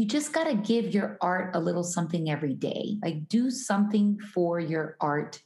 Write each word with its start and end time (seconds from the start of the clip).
you 0.00 0.06
just 0.06 0.32
got 0.32 0.44
to 0.44 0.54
give 0.54 0.94
your 0.94 1.18
art 1.20 1.54
a 1.54 1.60
little 1.60 1.84
something 1.84 2.30
every 2.30 2.54
day. 2.54 2.96
Like 3.02 3.28
do 3.28 3.50
something 3.50 4.18
for 4.32 4.58
your 4.58 4.96
art 4.98 5.42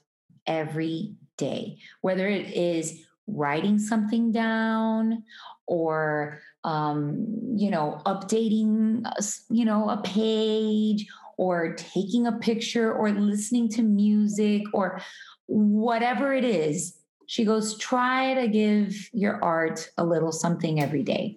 every 0.47 1.17
day, 1.37 1.79
whether 2.03 2.29
it 2.29 2.53
is 2.53 3.05
writing 3.27 3.81
something 3.81 4.31
down 4.31 5.25
or 5.67 6.41
um, 6.63 7.27
you 7.57 7.69
know 7.69 8.01
updating 8.07 9.05
you 9.51 9.65
know 9.65 9.89
a 9.89 10.01
page 10.03 11.05
or 11.37 11.75
taking 11.75 12.29
a 12.29 12.33
picture 12.39 12.93
or 12.95 13.11
listening 13.11 13.69
to 13.71 13.83
music 13.83 14.63
or 14.73 15.01
whatever 15.47 16.33
it 16.33 16.45
is 16.45 16.99
she 17.27 17.45
goes 17.45 17.77
try 17.79 18.35
to 18.35 18.49
give 18.49 18.95
your 19.13 19.43
art 19.43 19.91
a 19.99 20.05
little 20.05 20.33
something 20.33 20.81
every 20.81 21.03
day 21.03 21.35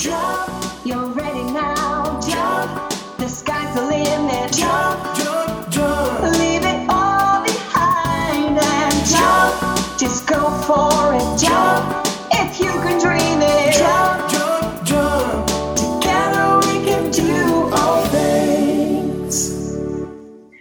Jump, 0.00 0.64
you're 0.82 1.08
ready 1.08 1.42
now. 1.52 2.18
Jump, 2.20 2.90
the 3.18 3.28
sky's 3.28 3.74
the 3.74 3.82
limit. 3.82 4.50
Jump, 4.50 5.14
jump, 5.14 5.70
jump. 5.70 6.22
Leave 6.38 6.64
it 6.64 6.88
all 6.88 7.44
behind 7.44 8.58
and 8.58 9.06
jump. 9.06 9.98
Just 9.98 10.26
go 10.26 10.48
for 10.62 11.14
it. 11.14 11.38
Jump, 11.38 12.06
if 12.32 12.58
you 12.58 12.70
can 12.80 12.98
dream 12.98 13.42
it. 13.42 13.74
Jump, 13.76 14.30
jump, 14.30 14.86
jump. 14.86 15.46
Together 15.76 16.66
we 16.66 16.82
can 16.82 17.10
do 17.10 17.70
all 17.74 18.02
things. 18.06 19.74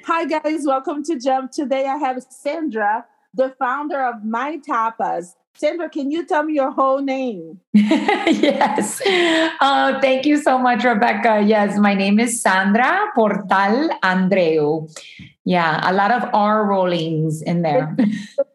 Hi, 0.06 0.26
guys. 0.26 0.66
Welcome 0.66 1.02
to 1.06 1.18
Jump. 1.18 1.52
Today 1.52 1.86
I 1.86 1.96
have 1.96 2.22
Sandra, 2.30 3.06
the 3.34 3.56
founder 3.58 4.04
of 4.04 4.26
My 4.26 4.58
Tappas. 4.58 5.36
Sandra, 5.60 5.90
can 5.90 6.10
you 6.10 6.26
tell 6.26 6.44
me 6.44 6.54
your 6.54 6.72
whole 6.72 7.02
name? 7.02 7.60
yes. 7.74 9.02
Uh, 9.60 10.00
thank 10.00 10.26
you 10.26 10.38
so 10.38 10.58
much, 10.58 10.80
Rebeca. 10.80 11.46
Yes, 11.46 11.78
my 11.78 11.94
name 11.94 12.18
is 12.18 12.42
Sandra 12.42 13.12
Portal 13.14 13.90
Andreu. 14.02 14.90
Yeah, 15.44 15.82
a 15.84 15.92
lot 15.92 16.12
of 16.12 16.30
R 16.34 16.66
rollings 16.66 17.42
in 17.42 17.62
there. 17.62 17.94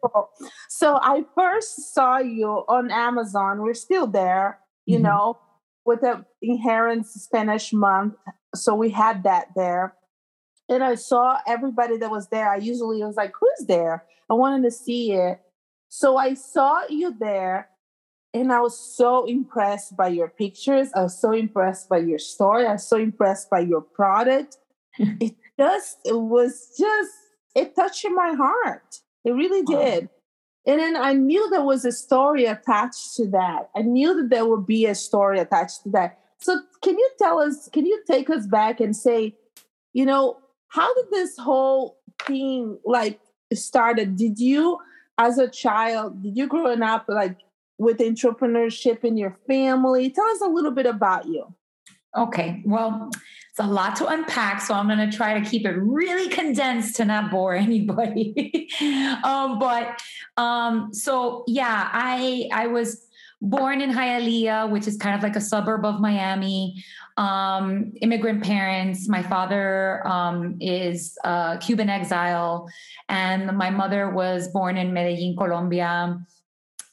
so 0.69 0.97
I 0.99 1.23
first 1.35 1.93
saw 1.93 2.17
you 2.17 2.65
on 2.67 2.89
Amazon. 2.89 3.61
We're 3.61 3.75
still 3.75 4.07
there, 4.07 4.57
you 4.87 4.95
mm-hmm. 4.95 5.03
know, 5.03 5.37
with 5.85 6.01
the 6.01 6.25
inherent 6.41 7.05
Spanish 7.05 7.71
month. 7.71 8.15
So 8.55 8.73
we 8.73 8.89
had 8.89 9.21
that 9.25 9.49
there. 9.55 9.93
And 10.69 10.83
I 10.83 10.95
saw 10.95 11.37
everybody 11.45 11.97
that 11.97 12.09
was 12.09 12.29
there. 12.29 12.49
I 12.49 12.55
usually 12.55 13.03
was 13.03 13.15
like, 13.15 13.33
who's 13.39 13.67
there? 13.67 14.05
I 14.27 14.33
wanted 14.33 14.63
to 14.63 14.71
see 14.71 15.11
it. 15.11 15.39
So 15.97 16.17
I 16.17 16.33
saw 16.33 16.81
you 16.89 17.15
there 17.17 17.69
and 18.33 18.51
I 18.51 18.59
was 18.59 18.77
so 18.77 19.23
impressed 19.23 19.95
by 19.95 20.09
your 20.09 20.27
pictures. 20.27 20.89
I 20.93 21.03
was 21.03 21.17
so 21.17 21.31
impressed 21.31 21.87
by 21.87 21.99
your 21.99 22.19
story. 22.19 22.65
I 22.65 22.73
was 22.73 22.85
so 22.85 22.97
impressed 22.97 23.49
by 23.49 23.61
your 23.61 23.79
product. 23.79 24.57
it 24.99 25.35
just, 25.57 25.99
it 26.03 26.19
was 26.19 26.75
just, 26.77 27.11
it 27.55 27.77
touched 27.77 28.05
my 28.13 28.33
heart. 28.33 28.99
It 29.23 29.31
really 29.31 29.63
did. 29.63 30.09
And 30.67 30.81
then 30.81 30.97
I 30.97 31.13
knew 31.13 31.49
there 31.49 31.63
was 31.63 31.85
a 31.85 31.93
story 31.93 32.43
attached 32.43 33.15
to 33.15 33.27
that. 33.27 33.69
I 33.73 33.83
knew 33.83 34.17
that 34.17 34.29
there 34.29 34.45
would 34.45 34.67
be 34.67 34.85
a 34.87 34.95
story 34.95 35.39
attached 35.39 35.83
to 35.83 35.89
that. 35.91 36.19
So, 36.39 36.59
can 36.83 36.97
you 36.97 37.09
tell 37.17 37.39
us, 37.39 37.69
can 37.71 37.85
you 37.85 38.03
take 38.05 38.29
us 38.29 38.45
back 38.47 38.81
and 38.81 38.93
say, 38.93 39.37
you 39.93 40.05
know, 40.05 40.39
how 40.67 40.93
did 40.93 41.05
this 41.09 41.37
whole 41.37 41.99
thing 42.23 42.79
like 42.83 43.21
started? 43.53 44.17
Did 44.17 44.39
you 44.39 44.79
as 45.17 45.37
a 45.37 45.47
child, 45.47 46.21
did 46.21 46.37
you 46.37 46.47
growing 46.47 46.81
up 46.81 47.05
like 47.07 47.37
with 47.77 47.97
entrepreneurship 47.97 49.03
in 49.03 49.17
your 49.17 49.37
family? 49.47 50.09
Tell 50.09 50.25
us 50.25 50.41
a 50.41 50.47
little 50.47 50.71
bit 50.71 50.85
about 50.85 51.25
you. 51.25 51.53
Okay, 52.15 52.63
well, 52.65 53.09
it's 53.11 53.59
a 53.59 53.67
lot 53.67 53.97
to 53.97 54.07
unpack, 54.07 54.61
so 54.61 54.73
I'm 54.73 54.87
going 54.87 55.09
to 55.09 55.15
try 55.15 55.37
to 55.37 55.49
keep 55.49 55.65
it 55.65 55.77
really 55.77 56.29
condensed 56.29 56.95
to 56.97 57.05
not 57.05 57.29
bore 57.29 57.55
anybody. 57.55 58.69
um, 59.23 59.59
but 59.59 60.01
um, 60.37 60.93
so 60.93 61.43
yeah, 61.47 61.89
I 61.91 62.49
I 62.53 62.67
was 62.67 63.05
born 63.41 63.81
in 63.81 63.91
Hialeah, 63.91 64.69
which 64.69 64.87
is 64.87 64.97
kind 64.97 65.15
of 65.15 65.23
like 65.23 65.35
a 65.35 65.41
suburb 65.41 65.85
of 65.85 65.99
Miami. 65.99 66.83
Um, 67.17 67.93
immigrant 68.01 68.43
parents. 68.43 69.07
My 69.07 69.23
father 69.23 70.05
um, 70.05 70.57
is 70.59 71.17
a 71.23 71.57
Cuban 71.61 71.89
exile, 71.89 72.69
and 73.07 73.57
my 73.57 73.69
mother 73.69 74.09
was 74.09 74.49
born 74.49 74.75
in 74.77 74.93
Medellin, 74.93 75.35
Colombia. 75.37 76.19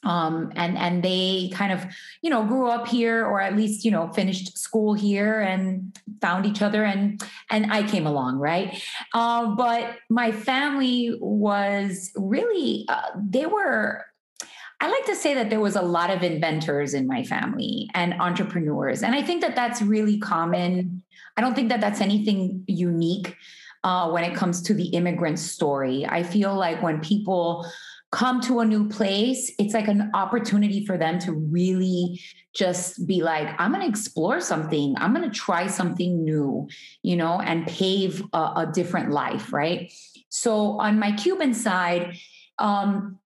Um, 0.05 0.51
and 0.55 0.77
and 0.77 1.01
they 1.01 1.49
kind 1.53 1.71
of 1.71 1.85
you 2.21 2.29
know 2.29 2.43
grew 2.43 2.67
up 2.67 2.87
here 2.87 3.25
or 3.25 3.39
at 3.39 3.55
least 3.55 3.85
you 3.85 3.91
know 3.91 4.11
finished 4.11 4.57
school 4.57 4.93
here 4.93 5.39
and 5.39 5.97
found 6.21 6.45
each 6.45 6.61
other 6.61 6.83
and 6.83 7.23
and 7.49 7.71
I 7.71 7.83
came 7.83 8.05
along 8.05 8.37
right 8.39 8.83
uh, 9.13 9.55
but 9.55 9.95
my 10.09 10.33
family 10.33 11.17
was 11.21 12.11
really 12.17 12.85
uh, 12.89 13.11
they 13.15 13.45
were 13.45 14.05
I 14.83 14.89
like 14.89 15.05
to 15.05 15.15
say 15.15 15.33
that 15.35 15.49
there 15.49 15.61
was 15.61 15.77
a 15.77 15.81
lot 15.81 16.09
of 16.09 16.23
inventors 16.23 16.93
in 16.93 17.07
my 17.07 17.23
family 17.23 17.89
and 17.93 18.15
entrepreneurs. 18.15 19.01
And 19.01 19.15
I 19.15 19.21
think 19.21 19.39
that 19.39 19.55
that's 19.55 19.81
really 19.81 20.19
common. 20.19 21.01
I 21.37 21.41
don't 21.41 21.55
think 21.55 21.69
that 21.69 21.79
that's 21.79 22.01
anything 22.01 22.65
unique 22.67 23.33
uh, 23.85 24.11
when 24.11 24.25
it 24.25 24.35
comes 24.35 24.61
to 24.63 24.73
the 24.73 24.87
immigrant 24.87 25.39
story. 25.39 26.05
I 26.05 26.21
feel 26.21 26.53
like 26.53 26.83
when 26.83 26.99
people 26.99 27.65
come 28.11 28.41
to 28.41 28.59
a 28.59 28.65
new 28.65 28.89
place, 28.89 29.53
it's 29.57 29.73
like 29.73 29.87
an 29.87 30.11
opportunity 30.13 30.85
for 30.85 30.97
them 30.97 31.17
to 31.19 31.31
really 31.31 32.19
just 32.53 33.07
be 33.07 33.23
like, 33.23 33.55
I'm 33.57 33.71
going 33.71 33.83
to 33.83 33.89
explore 33.89 34.41
something. 34.41 34.95
I'm 34.97 35.13
going 35.13 35.23
to 35.23 35.33
try 35.33 35.67
something 35.67 36.25
new, 36.25 36.67
you 37.03 37.15
know, 37.15 37.39
and 37.39 37.65
pave 37.67 38.21
a, 38.33 38.37
a 38.37 38.71
different 38.73 39.11
life, 39.11 39.53
right? 39.53 39.93
So 40.27 40.77
on 40.81 40.99
my 40.99 41.13
Cuban 41.13 41.53
side, 41.53 42.17
um, 42.59 43.19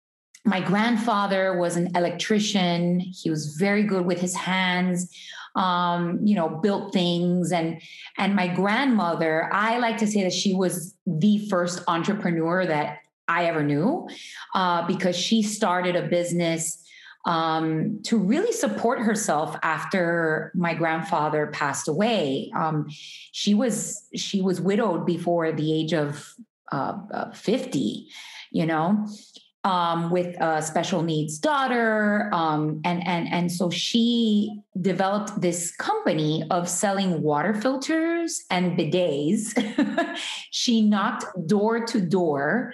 my 0.47 0.61
grandfather 0.61 1.57
was 1.57 1.75
an 1.75 1.95
electrician. 1.95 2.99
He 3.01 3.29
was 3.29 3.57
very 3.57 3.83
good 3.83 4.05
with 4.05 4.19
his 4.19 4.35
hands. 4.35 5.13
Um, 5.55 6.19
you 6.23 6.35
know, 6.35 6.49
built 6.49 6.93
things 6.93 7.51
and 7.51 7.81
and 8.17 8.35
my 8.35 8.47
grandmother, 8.47 9.49
I 9.51 9.79
like 9.79 9.97
to 9.97 10.07
say 10.07 10.23
that 10.23 10.33
she 10.33 10.53
was 10.53 10.95
the 11.07 11.49
first 11.49 11.83
entrepreneur 11.87 12.65
that 12.65 12.99
I 13.27 13.45
ever 13.45 13.63
knew 13.63 14.07
uh, 14.53 14.85
because 14.87 15.17
she 15.17 15.41
started 15.41 15.95
a 15.95 16.07
business 16.07 16.83
um, 17.25 17.99
to 18.03 18.17
really 18.17 18.53
support 18.53 18.99
herself 18.99 19.57
after 19.63 20.51
my 20.55 20.73
grandfather 20.75 21.47
passed 21.47 21.87
away. 21.87 22.51
Um, 22.55 22.85
she 23.31 23.53
was 23.53 24.07
she 24.15 24.41
was 24.41 24.61
widowed 24.61 25.05
before 25.05 25.51
the 25.51 25.73
age 25.73 25.93
of 25.93 26.33
uh, 26.71 26.99
uh, 27.11 27.31
fifty, 27.31 28.09
you 28.51 28.65
know, 28.65 29.07
um, 29.63 30.11
with 30.11 30.39
a 30.39 30.61
special 30.61 31.03
needs 31.03 31.39
daughter, 31.39 32.29
um, 32.33 32.81
and 32.85 33.05
and 33.05 33.27
and 33.31 33.51
so 33.51 33.69
she 33.69 34.61
developed 34.79 35.41
this 35.41 35.75
company 35.75 36.43
of 36.51 36.69
selling 36.69 37.21
water 37.21 37.53
filters 37.53 38.45
and 38.49 38.77
bidets. 38.77 39.53
she 40.51 40.81
knocked 40.81 41.25
door 41.47 41.85
to 41.85 41.99
door 41.99 42.73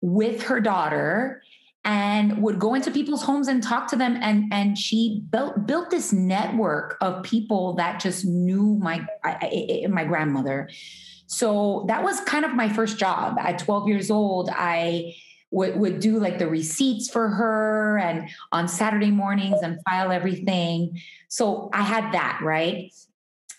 with 0.00 0.42
her 0.42 0.60
daughter 0.60 1.42
and 1.86 2.42
would 2.42 2.58
go 2.58 2.74
into 2.74 2.90
people's 2.90 3.22
homes 3.22 3.46
and 3.46 3.62
talk 3.62 3.88
to 3.88 3.96
them 3.96 4.18
and 4.20 4.52
and 4.52 4.76
she 4.76 5.22
built 5.30 5.66
built 5.66 5.88
this 5.88 6.12
network 6.12 6.96
of 7.00 7.22
people 7.22 7.74
that 7.74 8.00
just 8.00 8.24
knew 8.24 8.76
my 8.82 9.06
I, 9.24 9.86
my 9.88 10.04
grandmother 10.04 10.68
so 11.28 11.84
that 11.88 12.02
was 12.02 12.20
kind 12.20 12.44
of 12.44 12.54
my 12.54 12.68
first 12.68 12.98
job 12.98 13.38
at 13.38 13.60
12 13.60 13.88
years 13.88 14.10
old 14.10 14.50
i 14.52 15.14
would, 15.50 15.76
would 15.76 16.00
do 16.00 16.18
like 16.18 16.38
the 16.38 16.48
receipts 16.48 17.08
for 17.08 17.28
her 17.28 17.98
and 17.98 18.28
on 18.52 18.68
Saturday 18.68 19.10
mornings 19.10 19.62
and 19.62 19.78
file 19.88 20.12
everything. 20.12 21.00
So 21.28 21.70
I 21.72 21.82
had 21.82 22.12
that, 22.12 22.40
right? 22.42 22.92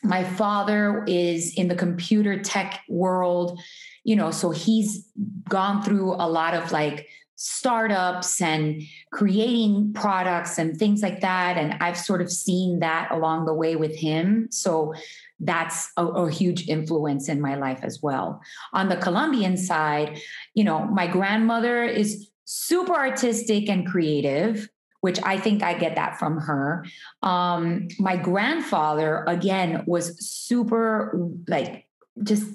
My 0.03 0.23
father 0.23 1.03
is 1.07 1.55
in 1.55 1.67
the 1.67 1.75
computer 1.75 2.41
tech 2.41 2.81
world, 2.87 3.59
you 4.03 4.15
know, 4.15 4.31
so 4.31 4.51
he's 4.51 5.07
gone 5.49 5.81
through 5.81 6.13
a 6.13 6.27
lot 6.29 6.53
of 6.53 6.71
like 6.71 7.07
startups 7.35 8.41
and 8.41 8.81
creating 9.11 9.93
products 9.93 10.57
and 10.57 10.77
things 10.77 11.01
like 11.01 11.21
that. 11.21 11.57
And 11.57 11.75
I've 11.81 11.97
sort 11.97 12.21
of 12.21 12.31
seen 12.31 12.79
that 12.79 13.11
along 13.11 13.45
the 13.45 13.53
way 13.53 13.75
with 13.75 13.95
him. 13.95 14.47
So 14.51 14.93
that's 15.39 15.91
a, 15.97 16.05
a, 16.05 16.31
huge 16.31 16.67
influence 16.67 17.29
in 17.29 17.39
my 17.39 17.55
life 17.55 17.79
as 17.83 18.01
well. 18.01 18.41
On 18.73 18.89
the 18.89 18.97
Colombian 18.97 19.55
side, 19.55 20.19
you 20.55 20.63
know, 20.63 20.85
my 20.85 21.07
grandmother 21.07 21.83
is 21.83 22.29
super 22.45 22.93
artistic 22.93 23.69
and 23.69 23.85
creative, 23.85 24.69
which 25.01 25.19
I 25.23 25.37
think 25.37 25.61
I 25.61 25.77
get 25.77 25.95
that 25.95 26.17
from 26.17 26.39
her. 26.39 26.85
Um, 27.21 27.87
my 27.99 28.17
grandfather, 28.17 29.23
again, 29.27 29.83
was 29.85 30.19
super 30.25 31.19
like 31.47 31.85
just 32.23 32.45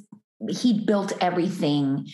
he 0.49 0.85
built 0.85 1.13
everything 1.21 2.09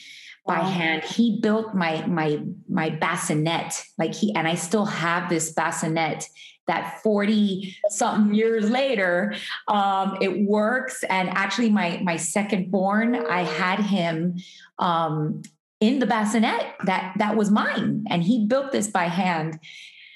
by 0.46 0.58
Wow. 0.60 0.70
hand. 0.70 1.04
He 1.04 1.40
built 1.40 1.74
my 1.74 2.04
my 2.06 2.40
my 2.68 2.90
bassinet. 2.90 3.82
Like 3.98 4.14
he 4.14 4.34
and 4.34 4.46
I 4.48 4.54
still 4.54 4.86
have 4.86 5.28
this 5.28 5.52
bassinet 5.52 6.28
that 6.68 7.02
40 7.02 7.76
something 7.88 8.34
years 8.34 8.70
later 8.70 9.34
um 9.66 10.16
it 10.20 10.46
works. 10.46 11.02
And 11.04 11.28
actually 11.30 11.70
my 11.70 12.00
my 12.04 12.16
second 12.16 12.70
born 12.70 13.16
I 13.16 13.42
had 13.42 13.80
him 13.80 14.36
um 14.78 15.42
in 15.80 15.98
the 15.98 16.06
bassinet 16.06 16.66
that 16.84 17.14
that 17.18 17.36
was 17.36 17.50
mine. 17.50 18.04
And 18.08 18.22
he 18.22 18.46
built 18.46 18.72
this 18.72 18.88
by 18.88 19.04
hand 19.04 19.58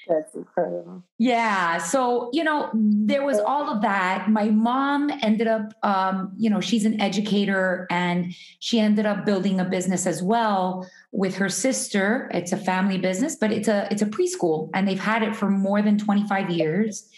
That's 0.07 0.35
incredible. 0.35 1.03
yeah. 1.17 1.77
So, 1.77 2.29
you 2.33 2.43
know, 2.43 2.69
there 2.73 3.25
was 3.25 3.39
all 3.39 3.69
of 3.69 3.81
that. 3.81 4.29
My 4.29 4.49
mom 4.49 5.11
ended 5.21 5.47
up, 5.47 5.73
um, 5.83 6.33
you 6.37 6.49
know, 6.49 6.59
she's 6.61 6.85
an 6.85 6.99
educator 6.99 7.87
and 7.89 8.33
she 8.59 8.79
ended 8.79 9.05
up 9.05 9.25
building 9.25 9.59
a 9.59 9.65
business 9.65 10.05
as 10.05 10.21
well 10.21 10.87
with 11.11 11.35
her 11.35 11.49
sister. 11.49 12.29
It's 12.33 12.51
a 12.51 12.57
family 12.57 12.97
business, 12.97 13.35
but 13.35 13.51
it's 13.51 13.67
a 13.67 13.87
it's 13.91 14.01
a 14.01 14.07
preschool 14.07 14.69
and 14.73 14.87
they've 14.87 14.99
had 14.99 15.23
it 15.23 15.35
for 15.35 15.49
more 15.49 15.81
than 15.81 15.97
25 15.97 16.49
years. 16.49 17.09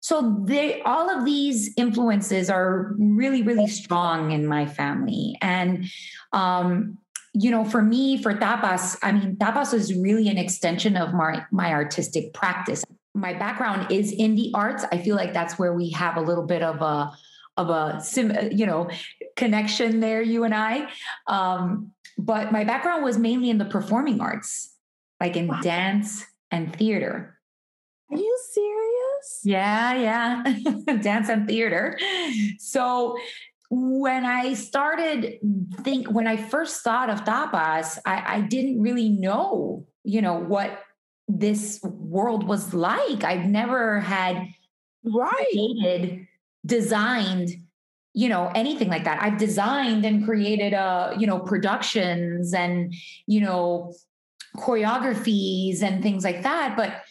So 0.00 0.42
they 0.44 0.82
all 0.82 1.08
of 1.10 1.24
these 1.24 1.72
influences 1.76 2.50
are 2.50 2.94
really, 2.98 3.42
really 3.42 3.68
strong 3.68 4.32
in 4.32 4.46
my 4.46 4.66
family. 4.66 5.38
And 5.40 5.86
um, 6.32 6.98
you 7.34 7.50
know, 7.50 7.64
for 7.64 7.82
me, 7.82 8.22
for 8.22 8.34
Tappas, 8.34 8.98
I 9.02 9.12
mean, 9.12 9.36
Tappas 9.36 9.72
is 9.72 9.94
really 9.94 10.28
an 10.28 10.38
extension 10.38 10.96
of 10.96 11.14
my 11.14 11.44
my 11.50 11.72
artistic 11.72 12.34
practice. 12.34 12.84
My 13.14 13.32
background 13.34 13.90
is 13.90 14.12
in 14.12 14.34
the 14.34 14.50
arts. 14.54 14.84
I 14.92 14.98
feel 14.98 15.16
like 15.16 15.32
that's 15.32 15.58
where 15.58 15.72
we 15.72 15.90
have 15.90 16.16
a 16.16 16.20
little 16.20 16.46
bit 16.46 16.62
of 16.62 16.80
a 16.82 17.12
of 17.56 17.68
a 17.70 18.00
sim, 18.00 18.32
you 18.52 18.66
know, 18.66 18.90
connection 19.36 20.00
there, 20.00 20.22
you 20.22 20.44
and 20.44 20.54
I. 20.54 20.88
Um, 21.26 21.92
but 22.18 22.52
my 22.52 22.64
background 22.64 23.04
was 23.04 23.18
mainly 23.18 23.50
in 23.50 23.58
the 23.58 23.64
performing 23.64 24.20
arts, 24.20 24.74
like 25.20 25.36
in 25.36 25.48
Wow. 25.48 25.60
dance 25.60 26.24
and 26.50 26.74
theater. 26.74 27.38
Are 28.10 28.16
you 28.18 28.38
serious? 28.52 29.40
Yeah, 29.44 29.94
yeah. 29.94 30.96
Dance 31.00 31.30
and 31.30 31.48
theater. 31.48 31.98
So 32.58 33.16
when 33.74 34.26
I 34.26 34.52
started 34.52 35.38
think 35.82 36.10
when 36.10 36.26
I 36.26 36.36
first 36.36 36.82
thought 36.82 37.08
of 37.08 37.24
Tappas, 37.24 37.98
I, 38.04 38.36
I 38.36 38.40
didn't 38.42 38.82
really 38.82 39.08
know, 39.08 39.86
you 40.04 40.20
know, 40.20 40.34
what 40.34 40.82
this 41.26 41.80
world 41.82 42.46
was 42.46 42.74
like. 42.74 43.24
I've 43.24 43.46
never 43.46 44.00
had 44.00 44.48
Right. 45.04 45.46
created, 45.50 46.26
designed, 46.66 47.48
you 48.12 48.28
know, 48.28 48.52
anything 48.54 48.88
like 48.88 49.04
that. 49.04 49.22
I've 49.22 49.38
designed 49.38 50.04
and 50.04 50.24
created 50.24 50.74
uh, 50.74 51.14
you 51.18 51.26
know, 51.26 51.38
productions 51.38 52.52
and, 52.52 52.94
you 53.26 53.40
know, 53.40 53.94
choreographies 54.58 55.82
and 55.82 56.02
things 56.02 56.24
like 56.24 56.42
that. 56.42 56.76
But 56.76 57.02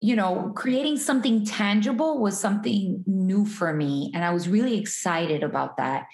you 0.00 0.14
know, 0.14 0.52
creating 0.54 0.98
something 0.98 1.44
tangible 1.44 2.18
was 2.18 2.38
something 2.38 3.02
new 3.06 3.46
for 3.46 3.72
me. 3.72 4.10
And 4.14 4.24
I 4.24 4.30
was 4.30 4.48
really 4.48 4.78
excited 4.78 5.42
about 5.42 5.78
that. 5.78 6.06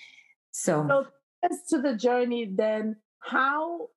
So, 0.52 0.87
So 0.88 1.06
as 1.43 1.67
to 1.70 1.81
the 1.81 1.96
journey, 1.96 2.52
then 2.55 2.96
how 3.20 3.88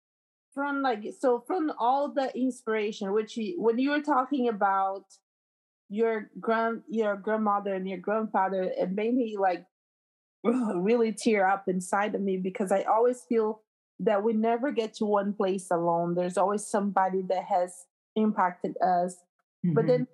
from 0.54 0.82
like 0.82 1.04
so 1.20 1.44
from 1.46 1.72
all 1.78 2.12
the 2.14 2.36
inspiration, 2.36 3.14
which 3.14 3.38
you, 3.38 3.62
when 3.62 3.78
you 3.78 3.92
were 3.92 4.02
talking 4.02 4.48
about 4.48 5.04
your 5.90 6.32
grand 6.40 6.82
your 6.90 7.16
grandmother 7.16 7.74
and 7.76 7.88
your 7.88 8.00
grandfather, 8.00 8.64
it 8.64 8.92
made 8.92 9.14
me 9.14 9.36
like 9.40 9.66
really 10.44 11.12
tear 11.12 11.48
up 11.48 11.66
inside 11.68 12.16
of 12.16 12.22
me 12.22 12.38
because 12.38 12.72
I 12.72 12.84
always 12.84 13.22
feel 13.28 13.62
that 14.00 14.24
we 14.24 14.34
never 14.34 14.72
get 14.72 14.96
to 14.96 15.06
one 15.06 15.34
place 15.34 15.68
alone. 15.72 16.16
There's 16.16 16.38
always 16.38 16.66
somebody 16.66 17.22
that 17.30 17.46
has 17.46 17.86
impacted 18.16 18.76
us. 18.82 19.16
But 19.74 19.86
mhm. 19.86 19.88
then 19.88 20.08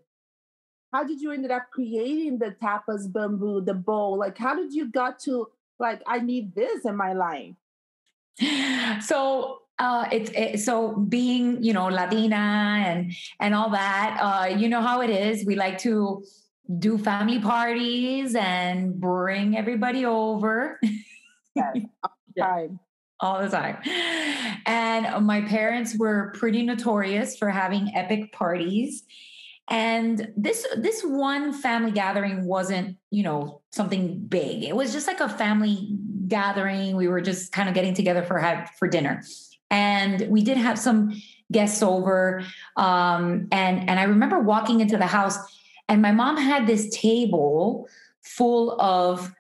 how 0.93 1.03
did 1.03 1.21
you 1.21 1.31
ended 1.31 1.51
up 1.51 1.67
creating 1.71 2.39
the 2.39 2.55
Tappas 2.61 3.07
bamboo, 3.07 3.61
the 3.61 3.73
bowl? 3.73 4.17
Like 4.17 4.37
how 4.37 4.55
did 4.55 4.73
you 4.73 4.91
got 4.91 5.19
to 5.21 5.47
like 5.79 6.01
I 6.07 6.19
need 6.19 6.53
this 6.55 6.85
in 6.85 6.95
my 6.95 7.13
life? 7.13 7.55
so 9.01 9.59
uh 9.79 10.07
it's 10.11 10.31
it, 10.31 10.59
so 10.59 10.95
being 10.95 11.61
you 11.63 11.73
know 11.73 11.87
latina 11.87 12.35
and 12.85 13.11
and 13.39 13.53
all 13.53 13.69
that 13.69 14.17
uh 14.21 14.45
you 14.45 14.69
know 14.69 14.81
how 14.81 15.01
it 15.01 15.09
is 15.09 15.45
we 15.45 15.55
like 15.55 15.77
to 15.77 16.23
do 16.79 16.97
family 16.97 17.39
parties 17.39 18.35
and 18.35 18.99
bring 18.99 19.57
everybody 19.57 20.05
over 20.05 20.79
Yes. 21.55 21.77
Yeah. 22.33 22.45
Time. 22.45 22.79
all 23.19 23.41
the 23.41 23.49
time 23.49 23.77
and 24.65 25.25
my 25.25 25.41
parents 25.41 25.97
were 25.97 26.33
pretty 26.37 26.63
notorious 26.63 27.35
for 27.35 27.49
having 27.49 27.91
epic 27.93 28.31
parties 28.31 29.03
and 29.69 30.31
this 30.35 30.65
this 30.77 31.01
one 31.01 31.53
family 31.53 31.91
gathering 31.91 32.45
wasn't 32.45 32.97
you 33.09 33.23
know 33.23 33.61
something 33.71 34.19
big. 34.19 34.63
It 34.63 34.75
was 34.75 34.91
just 34.91 35.07
like 35.07 35.19
a 35.19 35.29
family 35.29 35.97
gathering. 36.27 36.95
We 36.95 37.07
were 37.07 37.21
just 37.21 37.51
kind 37.51 37.69
of 37.69 37.75
getting 37.75 37.93
together 37.93 38.23
for 38.23 38.65
for 38.77 38.87
dinner. 38.87 39.23
And 39.69 40.27
we 40.29 40.43
did 40.43 40.57
have 40.57 40.77
some 40.77 41.13
guests 41.51 41.83
over 41.83 42.43
um 42.77 43.47
and 43.51 43.89
and 43.89 43.99
i 43.99 44.03
remember 44.03 44.39
walking 44.39 44.79
into 44.79 44.97
the 44.97 45.05
house 45.07 45.37
and 45.89 46.01
my 46.01 46.11
mom 46.11 46.37
had 46.37 46.65
this 46.65 46.89
table 46.95 47.87
full 48.23 48.79
of 48.79 49.33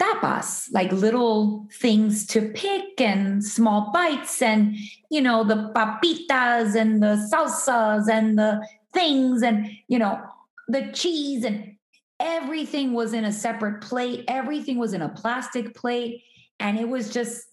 tapas 0.00 0.68
like 0.72 0.90
little 0.92 1.68
things 1.80 2.26
to 2.26 2.50
pick 2.50 3.00
and 3.00 3.44
small 3.44 3.90
bites 3.92 4.40
and 4.42 4.74
you 5.10 5.20
know 5.20 5.44
the 5.44 5.70
papitas 5.74 6.74
and 6.74 7.02
the 7.02 7.28
salsas 7.30 8.08
and 8.10 8.38
the 8.38 8.66
things 8.92 9.42
and 9.42 9.70
you 9.88 9.98
know 9.98 10.20
the 10.68 10.90
cheese 10.92 11.44
and 11.44 11.76
everything 12.20 12.92
was 12.92 13.12
in 13.12 13.24
a 13.24 13.32
separate 13.32 13.80
plate. 13.82 14.24
Everything 14.28 14.78
was 14.78 14.92
in 14.94 15.02
a 15.02 15.08
plastic 15.08 15.74
plate. 15.74 16.22
And 16.60 16.78
it 16.78 16.88
was 16.88 17.10
just 17.12 17.44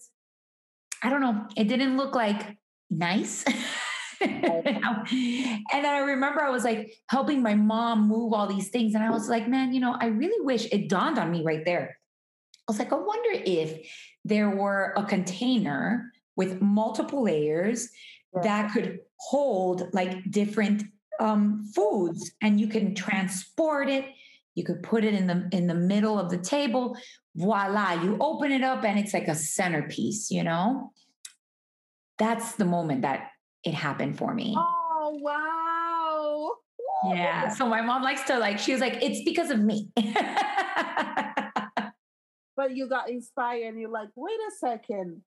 i 1.02 1.08
don't 1.10 1.20
know 1.20 1.46
it 1.56 1.64
didn't 1.64 1.96
look 1.96 2.14
like 2.14 2.56
nice. 2.90 3.44
And 4.22 4.44
then 5.84 5.86
i 5.86 5.98
remember 6.00 6.42
i 6.42 6.50
was 6.50 6.62
like 6.64 6.92
helping 7.08 7.42
my 7.42 7.54
mom 7.54 8.06
move 8.06 8.32
all 8.34 8.46
these 8.46 8.68
things. 8.68 8.94
And 8.94 9.02
i 9.02 9.10
was 9.10 9.28
like 9.28 9.48
man 9.48 9.72
you 9.72 9.80
know 9.80 9.96
i 9.98 10.06
really 10.06 10.44
wish 10.44 10.66
it 10.70 10.88
dawned 10.88 11.18
on 11.18 11.30
me 11.30 11.42
right 11.42 11.64
there. 11.64 11.98
I 12.68 12.72
was 12.72 12.78
like 12.78 12.92
i 12.92 12.96
wonder 12.96 13.30
if 13.32 13.88
there 14.24 14.50
were 14.50 14.92
a 14.96 15.04
container 15.04 16.12
with 16.36 16.60
multiple 16.60 17.22
layers 17.24 17.88
Yeah. 18.34 18.42
that 18.42 18.72
could 18.72 19.00
hold 19.18 19.92
like 19.92 20.30
different 20.30 20.84
um, 21.20 21.64
foods 21.74 22.32
and 22.42 22.60
you 22.60 22.66
can 22.66 22.94
transport 22.94 23.88
it. 23.88 24.06
You 24.54 24.64
could 24.64 24.82
put 24.82 25.04
it 25.04 25.14
in 25.14 25.26
the 25.26 25.48
in 25.52 25.66
the 25.66 25.74
middle 25.74 26.18
of 26.18 26.30
the 26.30 26.38
table. 26.38 26.96
Voila 27.36 27.92
you 28.02 28.16
open 28.20 28.50
it 28.50 28.62
up 28.62 28.84
and 28.84 28.98
it's 28.98 29.14
like 29.14 29.28
a 29.28 29.34
centerpiece 29.34 30.30
you 30.30 30.42
know? 30.42 30.92
That's 32.18 32.56
the 32.56 32.64
moment 32.64 33.02
that 33.02 33.28
it 33.64 33.74
happened 33.74 34.18
for 34.18 34.34
me. 34.34 34.54
Oh 34.56 35.18
wow. 35.22 37.14
yeah 37.14 37.48
so 37.48 37.66
my 37.66 37.80
mom 37.80 38.02
likes 38.02 38.24
to 38.24 38.38
like 38.38 38.58
she 38.58 38.72
was 38.72 38.80
like 38.80 38.98
it's 39.02 39.22
because 39.24 39.50
of 39.50 39.60
me. 39.60 39.90
But 42.60 42.76
you 42.76 42.90
got 42.90 43.08
inspired 43.08 43.68
and 43.68 43.80
you're 43.80 43.88
like, 43.88 44.10
wait 44.14 44.38
a 44.38 44.50
second. 44.58 45.22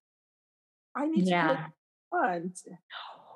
I 0.96 1.08
need 1.08 1.24
to 1.24 1.32
yeah. 1.32 1.48
put 1.48 1.58
it 1.58 1.72
front. 2.12 2.60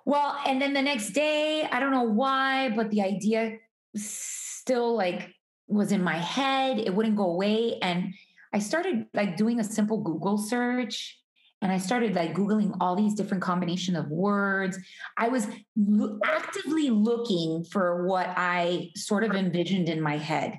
Well, 0.08 0.40
and 0.46 0.62
then 0.62 0.72
the 0.72 0.82
next 0.82 1.10
day, 1.10 1.68
I 1.70 1.82
don't 1.82 1.92
know 1.92 2.04
why, 2.04 2.70
but 2.70 2.90
the 2.92 3.02
idea 3.02 3.58
still 3.94 4.96
like 4.96 5.34
was 5.68 5.92
in 5.92 6.02
my 6.02 6.16
head. 6.16 6.80
It 6.80 6.96
wouldn't 6.96 7.18
go 7.18 7.26
away. 7.26 7.78
And 7.82 8.14
I 8.54 8.60
started 8.60 9.08
like 9.14 9.36
doing 9.36 9.60
a 9.60 9.66
simple 9.66 10.02
Google 10.02 10.38
search 10.38 11.20
and 11.62 11.74
I 11.74 11.78
started 11.78 12.16
like 12.16 12.34
Googling 12.34 12.78
all 12.80 12.96
these 12.96 13.16
different 13.16 13.44
combination 13.44 13.98
of 13.98 14.08
words. 14.08 14.78
I 15.18 15.28
was 15.28 15.46
lo- 15.76 16.20
actively 16.24 16.90
looking 16.90 17.66
for 17.66 18.08
what 18.08 18.28
I 18.38 18.92
sort 18.96 19.26
of 19.26 19.32
envisioned 19.32 19.90
in 19.90 20.00
my 20.00 20.16
head. 20.16 20.58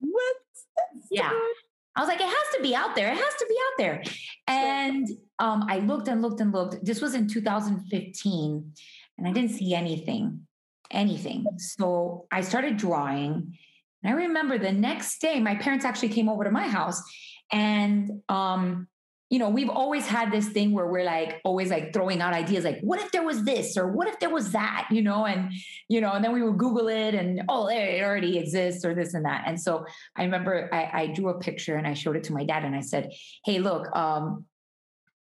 What? 0.00 0.36
That's 0.74 1.06
Yeah. 1.10 1.28
good. 1.28 1.54
I 1.96 2.00
was 2.00 2.08
like, 2.08 2.20
it 2.20 2.26
has 2.26 2.56
to 2.56 2.62
be 2.62 2.74
out 2.74 2.94
there. 2.94 3.08
It 3.10 3.16
has 3.16 3.34
to 3.38 3.46
be 3.48 3.56
out 3.66 3.78
there. 3.78 4.02
And 4.46 5.08
um, 5.38 5.64
I 5.68 5.78
looked 5.78 6.08
and 6.08 6.20
looked 6.20 6.40
and 6.40 6.52
looked. 6.52 6.84
This 6.84 7.00
was 7.00 7.14
in 7.14 7.26
2015, 7.26 8.72
and 9.18 9.28
I 9.28 9.32
didn't 9.32 9.52
see 9.52 9.74
anything, 9.74 10.46
anything. 10.90 11.46
So 11.56 12.26
I 12.30 12.42
started 12.42 12.76
drawing. 12.76 13.58
And 14.02 14.12
I 14.12 14.16
remember 14.16 14.58
the 14.58 14.72
next 14.72 15.20
day, 15.20 15.40
my 15.40 15.54
parents 15.54 15.86
actually 15.86 16.10
came 16.10 16.28
over 16.28 16.44
to 16.44 16.50
my 16.50 16.68
house, 16.68 17.02
and 17.50 18.22
um, 18.28 18.88
you 19.28 19.40
know, 19.40 19.48
we've 19.48 19.68
always 19.68 20.06
had 20.06 20.30
this 20.30 20.48
thing 20.48 20.72
where 20.72 20.86
we're 20.86 21.04
like 21.04 21.40
always 21.44 21.68
like 21.68 21.92
throwing 21.92 22.20
out 22.20 22.32
ideas 22.32 22.64
like, 22.64 22.78
what 22.80 23.00
if 23.00 23.10
there 23.10 23.24
was 23.24 23.42
this 23.44 23.76
or 23.76 23.90
what 23.90 24.06
if 24.06 24.20
there 24.20 24.30
was 24.30 24.52
that, 24.52 24.86
you 24.90 25.02
know, 25.02 25.26
and 25.26 25.50
you 25.88 26.00
know, 26.00 26.12
and 26.12 26.24
then 26.24 26.32
we 26.32 26.42
would 26.42 26.58
Google 26.58 26.86
it 26.88 27.14
and 27.14 27.42
oh, 27.48 27.66
it 27.66 28.02
already 28.02 28.38
exists 28.38 28.84
or 28.84 28.94
this 28.94 29.14
and 29.14 29.24
that. 29.24 29.44
And 29.46 29.60
so 29.60 29.84
I 30.14 30.22
remember 30.22 30.68
I, 30.72 30.90
I 30.92 31.06
drew 31.08 31.30
a 31.30 31.38
picture 31.40 31.74
and 31.74 31.86
I 31.86 31.94
showed 31.94 32.16
it 32.16 32.24
to 32.24 32.32
my 32.32 32.44
dad 32.44 32.64
and 32.64 32.76
I 32.76 32.80
said, 32.80 33.10
Hey, 33.44 33.58
look, 33.58 33.94
um, 33.96 34.44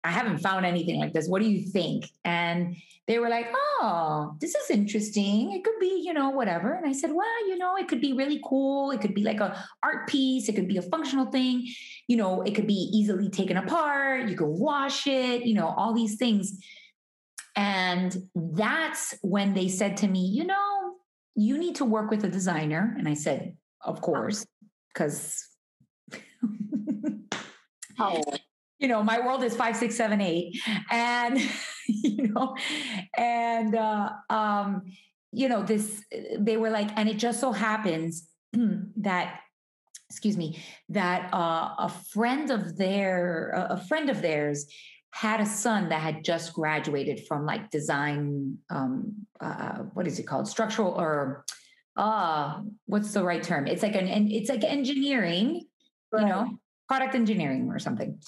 I 0.04 0.12
haven't 0.12 0.40
found 0.40 0.66
anything 0.66 1.00
like 1.00 1.14
this. 1.14 1.28
What 1.28 1.42
do 1.42 1.50
you 1.50 1.70
think? 1.70 2.10
And 2.24 2.78
they 3.08 3.20
were 3.20 3.28
like, 3.28 3.48
oh, 3.56 4.36
this 4.40 4.56
is 4.56 4.70
interesting. 4.70 5.52
It 5.52 5.64
could 5.64 5.80
be, 5.80 6.04
you 6.06 6.14
know, 6.14 6.30
whatever. 6.30 6.74
And 6.74 6.86
I 6.86 6.94
said, 6.94 7.12
well, 7.12 7.48
you 7.48 7.58
know, 7.58 7.76
it 7.76 7.88
could 7.88 8.00
be 8.00 8.14
really 8.14 8.40
cool. 8.46 8.92
It 8.92 9.02
could 9.02 9.16
be 9.16 9.24
like 9.24 9.40
a 9.40 9.66
art 9.84 10.08
piece. 10.08 10.48
It 10.48 10.56
could 10.56 10.68
be 10.68 10.78
a 10.78 10.84
functional 10.84 11.26
thing. 11.26 11.68
You 12.08 12.18
know, 12.18 12.44
it 12.44 12.56
could 12.56 12.68
be 12.68 12.90
easily 12.94 13.30
taken 13.30 13.58
apart. 13.58 14.30
You 14.30 14.38
could 14.38 14.48
wash 14.48 15.08
it, 15.08 15.46
you 15.46 15.56
know, 15.56 15.74
all 15.76 15.94
these 15.94 16.18
things. 16.18 16.64
And 17.56 18.16
that's 18.36 19.16
when 19.22 19.54
they 19.54 19.68
said 19.68 19.98
to 19.98 20.08
me, 20.08 20.28
you 20.28 20.46
know, 20.46 20.94
you 21.36 21.58
need 21.58 21.76
to 21.76 21.86
work 21.86 22.12
with 22.12 22.24
a 22.24 22.30
designer. 22.30 22.96
And 22.98 23.08
I 23.08 23.16
said, 23.16 23.58
of 23.82 24.02
course, 24.02 24.46
because 24.94 25.46
How? 27.98 28.22
Oh. 28.28 28.38
You 28.80 28.88
know, 28.88 29.04
my 29.04 29.20
world 29.20 29.44
is 29.44 29.56
five, 29.56 29.76
six, 29.76 29.96
seven, 29.96 30.22
eight. 30.22 30.60
And, 30.90 31.40
you 31.88 32.30
know, 32.30 32.56
and, 33.18 33.76
uh, 33.76 34.10
um, 34.30 34.84
you 35.32 35.50
know, 35.50 35.62
this, 35.62 36.04
they 36.38 36.58
were 36.58 36.70
like, 36.70 36.90
and 36.96 37.08
it 37.08 37.18
just 37.18 37.40
so 37.40 37.52
happens 37.52 38.28
that, 38.98 39.42
excuse 40.10 40.38
me, 40.38 40.64
that 40.88 41.32
uh, 41.34 41.76
a 41.78 41.94
friend 42.12 42.50
of 42.50 42.78
their, 42.78 43.52
a 43.70 43.78
friend 43.78 44.10
of 44.10 44.22
theirs 44.22 44.66
had 45.12 45.42
a 45.42 45.46
son 45.46 45.90
that 45.90 46.02
had 46.02 46.24
just 46.24 46.54
graduated 46.54 47.28
from 47.28 47.46
like 47.46 47.70
design, 47.70 48.58
um, 48.70 49.14
uh, 49.40 49.80
what 49.94 50.08
is 50.08 50.20
it 50.20 50.24
called? 50.24 50.48
Structural 50.48 50.94
or, 50.94 51.46
uh, 51.98 52.62
what's 52.86 53.12
the 53.12 53.24
right 53.24 53.44
term? 53.44 53.68
It's 53.68 53.84
like 53.84 53.96
an, 53.96 54.32
it's 54.32 54.50
like 54.50 54.64
engineering, 54.64 55.66
you 56.14 56.26
know, 56.26 56.60
product 56.90 57.14
engineering 57.14 57.70
or 57.70 57.80
something. 57.80 58.20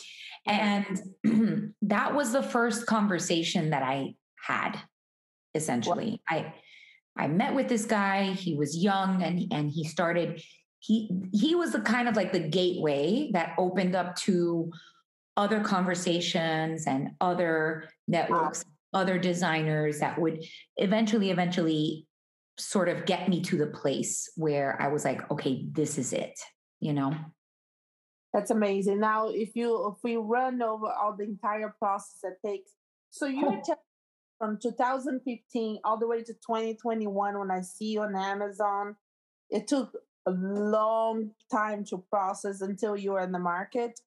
And 0.46 1.02
that 1.84 2.16
was 2.16 2.32
the 2.32 2.44
first 2.44 2.86
conversation 2.86 3.72
that 3.72 3.84
I 3.84 4.16
had 4.46 4.80
essentially. 5.54 6.22
I 6.30 6.54
I 7.18 7.28
met 7.28 7.54
with 7.54 7.68
this 7.68 7.86
guy, 7.86 8.32
he 8.32 8.56
was 8.56 8.78
young 8.78 9.22
and 9.22 9.52
and 9.52 9.70
he 9.70 9.84
started 9.84 10.42
he 10.80 11.10
he 11.34 11.56
was 11.56 11.72
the 11.72 11.82
kind 11.82 12.08
of 12.08 12.16
like 12.16 12.32
the 12.32 12.40
gateway 12.40 13.30
that 13.34 13.54
opened 13.58 13.96
up 13.96 14.16
to 14.18 14.72
other 15.38 15.62
conversations 15.62 16.88
and 16.88 17.12
other 17.22 17.90
networks, 18.08 18.66
other 18.94 19.18
designers 19.18 20.00
that 20.00 20.20
would 20.20 20.44
eventually 20.78 21.32
eventually 21.32 22.08
sort 22.58 22.90
of 22.90 23.06
get 23.06 23.30
me 23.30 23.42
to 23.42 23.58
the 23.58 23.68
place 23.68 24.30
where 24.36 24.80
I 24.82 24.88
was 24.90 25.06
like, 25.06 25.30
okay, 25.32 25.66
this 25.72 25.98
is 25.98 26.14
it, 26.14 26.38
you 26.80 26.94
know? 26.94 27.16
That's 28.34 28.52
amazing. 28.52 29.00
Now, 29.00 29.30
if 29.30 29.56
you 29.56 29.94
if 29.94 30.04
we 30.04 30.16
run 30.16 30.62
over 30.62 30.88
all 30.88 31.16
the 31.18 31.26
entire 31.26 31.76
process 31.80 32.20
that 32.24 32.38
takes, 32.46 32.72
so 33.10 33.26
you're 33.26 33.62
Oh. 33.68 33.76
from 34.40 34.58
2015 34.60 35.80
all 35.84 36.00
the 36.00 36.08
way 36.08 36.24
to 36.24 36.34
2021 36.34 37.38
when 37.38 37.52
I 37.52 37.62
see 37.62 37.92
you 37.92 38.02
on 38.02 38.16
Amazon, 38.16 38.96
it 39.52 39.68
took 39.68 39.94
a 40.26 40.32
long 40.32 41.32
time 41.52 41.84
to 41.86 42.04
process 42.10 42.62
until 42.62 42.98
you 42.98 43.12
were 43.12 43.20
in 43.20 43.32
the 43.32 43.40
market. 43.40 44.00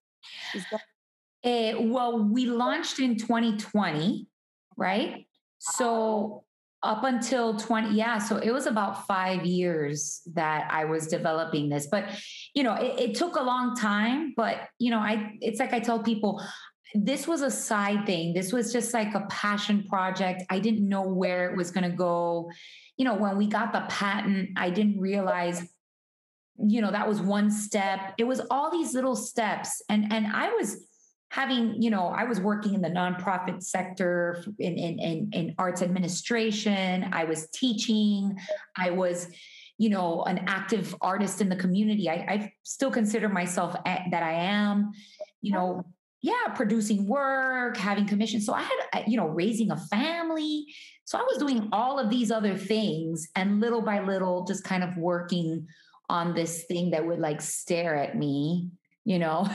Eh, 1.43 1.75
well, 1.77 2.19
we 2.19 2.47
launched 2.47 2.99
in 2.99 3.15
2020, 3.17 4.27
right? 4.75 5.25
So 5.59 6.43
up 6.85 7.03
until 7.03 7.57
20, 7.57 7.95
yeah, 7.95 8.17
so 8.17 8.37
it 8.37 8.51
was 8.51 8.65
about 8.65 9.07
five 9.07 9.45
years 9.45 10.21
that 10.33 10.67
I 10.71 10.85
was 10.85 11.07
developing 11.07 11.69
this. 11.69 11.87
But 11.87 12.05
you 12.53 12.63
know, 12.63 12.75
it, 12.75 12.99
it 12.99 13.15
took 13.15 13.35
a 13.35 13.41
long 13.41 13.75
time. 13.75 14.33
But 14.37 14.69
you 14.79 14.91
know, 14.91 14.99
I 14.99 15.33
it's 15.41 15.59
like 15.59 15.73
I 15.73 15.79
tell 15.79 16.01
people, 16.01 16.41
this 16.93 17.27
was 17.27 17.41
a 17.41 17.51
side 17.51 18.05
thing. 18.05 18.33
This 18.33 18.53
was 18.53 18.71
just 18.71 18.93
like 18.93 19.13
a 19.15 19.25
passion 19.29 19.83
project. 19.83 20.43
I 20.49 20.59
didn't 20.59 20.87
know 20.87 21.07
where 21.07 21.51
it 21.51 21.57
was 21.57 21.71
going 21.71 21.89
to 21.89 21.95
go. 21.95 22.51
You 22.97 23.05
know, 23.05 23.15
when 23.15 23.37
we 23.37 23.47
got 23.47 23.73
the 23.73 23.83
patent, 23.89 24.51
I 24.55 24.69
didn't 24.69 24.99
realize 24.99 25.67
you 26.57 26.81
know 26.81 26.89
that 26.89 27.05
was 27.05 27.19
one 27.19 27.51
step 27.51 28.13
it 28.17 28.23
was 28.23 28.39
all 28.49 28.71
these 28.71 28.93
little 28.93 29.13
steps 29.13 29.81
and 29.89 30.11
and 30.13 30.25
i 30.27 30.49
was 30.53 30.85
having 31.35 31.81
you 31.81 31.89
know 31.89 32.05
i 32.15 32.23
was 32.23 32.39
working 32.39 32.73
in 32.73 32.81
the 32.81 32.89
nonprofit 32.89 33.61
sector 33.61 34.41
in 34.57 34.77
in 34.77 34.99
in, 34.99 35.29
in 35.33 35.55
arts 35.57 35.81
administration. 35.81 37.09
I 37.11 37.25
was 37.25 37.49
teaching. 37.49 38.37
I 38.77 38.91
was 38.91 39.27
you 39.77 39.89
know 39.89 40.23
an 40.23 40.45
active 40.47 40.95
artist 41.01 41.41
in 41.41 41.49
the 41.49 41.57
community. 41.57 42.09
I, 42.09 42.13
I 42.13 42.53
still 42.63 42.89
consider 42.89 43.27
myself 43.27 43.75
a, 43.75 43.93
that 44.11 44.23
i 44.23 44.31
am 44.31 44.91
you 45.41 45.51
know 45.51 45.83
yeah 46.21 46.47
producing 46.55 47.05
work 47.05 47.75
having 47.75 48.07
commissions. 48.07 48.45
So 48.45 48.53
i 48.53 48.61
had 48.61 48.79
uh, 48.93 49.03
you 49.05 49.17
know 49.17 49.27
raising 49.27 49.71
a 49.71 49.77
family. 49.95 50.65
So 51.03 51.17
i 51.17 51.21
was 51.21 51.37
doing 51.37 51.67
all 51.73 51.99
of 51.99 52.09
these 52.09 52.31
other 52.31 52.55
things 52.57 53.27
and 53.35 53.59
little 53.59 53.81
by 53.81 53.99
little 53.99 54.45
just 54.45 54.63
kind 54.63 54.83
of 54.85 54.95
working 54.95 55.67
on 56.09 56.33
this 56.33 56.63
thing 56.69 56.91
that 56.91 57.05
would 57.05 57.19
like 57.19 57.41
stare 57.41 57.95
at 57.95 58.15
me, 58.15 58.69
you 59.05 59.19
know, 59.19 59.47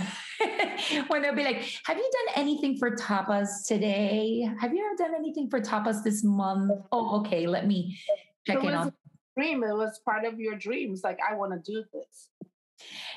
when 1.09 1.23
they'll 1.23 1.35
be 1.35 1.45
like, 1.45 1.62
Have 1.85 1.99
you 1.99 2.11
done 2.12 2.35
anything 2.37 2.78
for 2.78 2.92
Tappas 2.92 3.66
today? 3.66 4.49
Have 4.61 4.73
you 4.73 4.87
ever 4.87 4.97
done 4.97 5.14
anything 5.14 5.50
for 5.50 5.61
Tappas 5.61 6.02
this 6.02 6.25
month? 6.25 6.73
Oh, 6.92 7.21
okay. 7.21 7.47
Let 7.47 7.66
me 7.66 7.99
check 8.47 8.61
So 8.61 8.69
in 8.69 8.75
on. 8.75 8.88
it 8.88 8.95
dream? 9.37 9.62
It 9.64 9.75
was 9.75 10.00
part 10.04 10.25
of 10.25 10.38
your 10.38 10.57
dreams. 10.57 11.02
Like 11.02 11.19
I 11.28 11.35
want 11.35 11.52
to 11.52 11.73
do 11.73 11.85
this. 11.92 12.28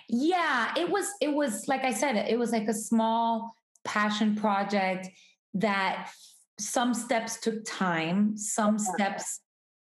Yeah, 0.09 0.73
it 0.75 0.89
was, 0.89 1.05
it 1.21 1.33
was, 1.33 1.67
like 1.67 1.83
I 1.83 1.93
said, 1.93 2.15
it 2.15 2.37
was 2.37 2.51
like 2.51 2.67
a 2.67 2.73
small 2.73 3.55
passion 3.85 4.35
project 4.35 5.07
that 5.53 6.09
some 6.59 6.93
steps 6.93 7.39
took 7.39 7.63
time, 7.65 8.37
some 8.37 8.77
steps 8.77 9.39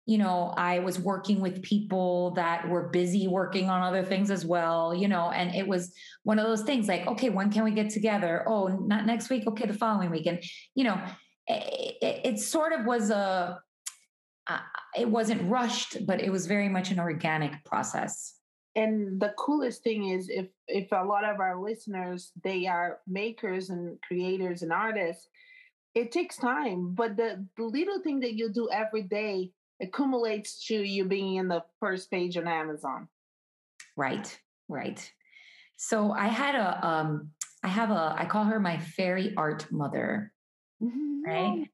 you 0.06 0.18
know, 0.18 0.54
I 0.56 0.78
was 0.78 1.00
working 1.00 1.40
with 1.40 1.62
people 1.62 2.30
that 2.32 2.68
were 2.68 2.88
busy 2.88 3.26
working 3.26 3.68
on 3.68 3.82
other 3.82 4.04
things 4.04 4.30
as 4.30 4.46
well, 4.46 4.94
you 4.94 5.08
know, 5.08 5.32
and 5.32 5.52
it 5.52 5.66
was 5.66 5.92
one 6.22 6.38
of 6.38 6.46
those 6.46 6.62
things 6.62 6.86
like, 6.86 7.06
okay, 7.08 7.28
when 7.28 7.50
can 7.50 7.64
we 7.64 7.72
get 7.72 7.90
together? 7.90 8.44
Oh, 8.46 8.68
not 8.68 9.04
next 9.04 9.28
week. 9.30 9.48
Okay, 9.48 9.66
the 9.66 9.74
following 9.74 10.10
week. 10.10 10.26
And, 10.26 10.40
You 10.76 10.84
know, 10.84 11.02
it, 11.48 11.96
it, 12.00 12.20
it 12.24 12.38
sort 12.38 12.72
of 12.72 12.86
was 12.86 13.10
a, 13.10 13.58
uh, 14.46 14.58
it 14.96 15.08
wasn't 15.08 15.42
rushed, 15.50 16.06
but 16.06 16.20
it 16.20 16.30
was 16.30 16.46
very 16.46 16.68
much 16.68 16.92
an 16.92 17.00
organic 17.00 17.64
process. 17.64 18.34
And 18.76 19.20
the 19.20 19.34
coolest 19.36 19.82
thing 19.82 20.10
is 20.10 20.28
if 20.28 20.46
if 20.68 20.92
a 20.92 21.02
lot 21.02 21.24
of 21.24 21.40
our 21.40 21.58
listeners 21.58 22.30
they 22.44 22.66
are 22.66 22.98
makers 23.06 23.70
and 23.70 23.98
creators 24.02 24.62
and 24.62 24.70
artists, 24.70 25.26
it 25.94 26.12
takes 26.12 26.36
time. 26.36 26.94
But 26.94 27.16
the, 27.16 27.44
the 27.56 27.64
little 27.64 28.00
thing 28.02 28.20
that 28.20 28.34
you 28.34 28.52
do 28.52 28.68
every 28.70 29.02
day 29.02 29.50
accumulates 29.80 30.66
to 30.66 30.74
you 30.74 31.04
being 31.04 31.36
in 31.36 31.48
the 31.48 31.62
first 31.80 32.10
page 32.10 32.36
on 32.36 32.48
Amazon. 32.48 33.08
Right, 33.96 34.38
right. 34.68 35.10
So 35.76 36.12
I 36.12 36.26
had 36.28 36.54
a, 36.54 36.86
um, 36.86 37.30
I 37.62 37.68
have 37.68 37.90
a, 37.90 38.14
I 38.16 38.26
call 38.26 38.44
her 38.44 38.60
my 38.60 38.78
fairy 38.78 39.34
art 39.36 39.70
mother. 39.70 40.32
right? 41.26 41.68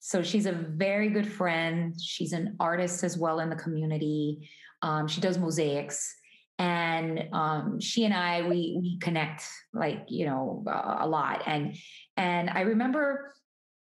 So 0.00 0.22
she's 0.22 0.46
a 0.46 0.52
very 0.52 1.10
good 1.10 1.30
friend. 1.30 1.94
She's 2.00 2.32
an 2.32 2.56
artist 2.60 3.04
as 3.04 3.18
well 3.18 3.40
in 3.40 3.50
the 3.50 3.56
community. 3.56 4.48
Um, 4.82 5.08
she 5.08 5.20
does 5.20 5.38
mosaics, 5.38 6.14
and 6.58 7.28
um, 7.32 7.80
she 7.80 8.04
and 8.04 8.14
I 8.14 8.42
we 8.42 8.78
we 8.80 8.98
connect 9.00 9.44
like 9.74 10.04
you 10.08 10.26
know 10.26 10.64
a, 10.66 10.98
a 11.00 11.08
lot. 11.08 11.42
And 11.46 11.76
and 12.16 12.48
I 12.48 12.60
remember, 12.60 13.34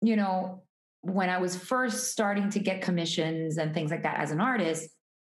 you 0.02 0.18
know, 0.18 0.64
when 1.02 1.30
I 1.30 1.40
was 1.40 1.56
first 1.56 2.12
starting 2.12 2.50
to 2.52 2.60
get 2.60 2.82
commissions 2.82 3.58
and 3.58 3.74
things 3.74 3.92
like 3.92 4.04
that 4.04 4.20
as 4.20 4.32
an 4.32 4.40
artist, 4.40 4.90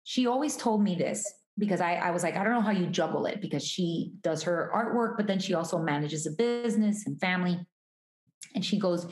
she 0.04 0.26
always 0.26 0.56
told 0.56 0.82
me 0.82 0.94
this 0.94 1.24
because 1.58 1.80
I, 1.80 1.94
I 1.94 2.10
was 2.10 2.22
like, 2.22 2.36
I 2.36 2.44
don't 2.44 2.52
know 2.52 2.60
how 2.60 2.70
you 2.70 2.86
juggle 2.86 3.26
it 3.26 3.40
because 3.40 3.66
she 3.66 4.12
does 4.22 4.42
her 4.42 4.70
artwork, 4.74 5.16
but 5.16 5.26
then 5.26 5.38
she 5.38 5.54
also 5.54 5.78
manages 5.78 6.26
a 6.26 6.32
business 6.32 7.06
and 7.06 7.18
family. 7.18 7.58
And 8.54 8.64
she 8.64 8.78
goes, 8.78 9.06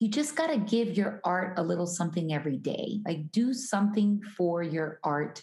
you 0.00 0.08
just 0.08 0.34
got 0.34 0.48
to 0.48 0.56
give 0.56 0.96
your 0.96 1.20
art 1.24 1.58
a 1.58 1.62
little 1.62 1.86
something 1.86 2.32
every 2.32 2.56
day. 2.56 3.00
Like 3.04 3.30
do 3.30 3.52
something 3.52 4.22
for 4.36 4.62
your 4.62 4.98
art 5.04 5.42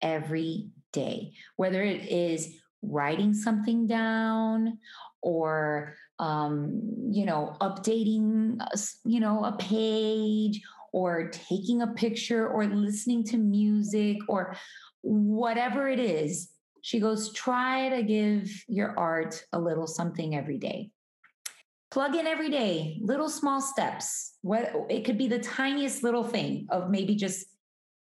every 0.00 0.68
day, 0.92 1.32
whether 1.56 1.82
it 1.82 2.08
is 2.08 2.54
writing 2.82 3.34
something 3.34 3.86
down 3.86 4.78
or 5.20 5.96
um, 6.18 6.80
you 7.10 7.26
know 7.26 7.56
updating 7.60 8.58
you 9.04 9.20
know 9.20 9.44
a 9.44 9.56
page 9.56 10.60
or 10.92 11.30
taking 11.30 11.82
a 11.82 11.88
picture 11.88 12.48
or 12.48 12.64
listening 12.66 13.22
to 13.24 13.36
music 13.36 14.18
or 14.28 14.56
whatever 15.02 15.88
it 15.88 16.00
is 16.00 16.50
she 16.86 17.00
goes 17.00 17.32
try 17.32 17.88
to 17.88 18.04
give 18.04 18.48
your 18.68 18.96
art 18.96 19.44
a 19.52 19.58
little 19.58 19.88
something 19.88 20.36
every 20.36 20.56
day. 20.56 20.92
Plug 21.90 22.14
in 22.14 22.28
every 22.28 22.48
day 22.48 23.00
little 23.02 23.28
small 23.28 23.60
steps 23.60 24.36
what 24.42 24.72
it 24.88 25.04
could 25.04 25.18
be 25.18 25.26
the 25.26 25.40
tiniest 25.40 26.04
little 26.04 26.22
thing 26.22 26.68
of 26.70 26.88
maybe 26.88 27.16
just 27.16 27.46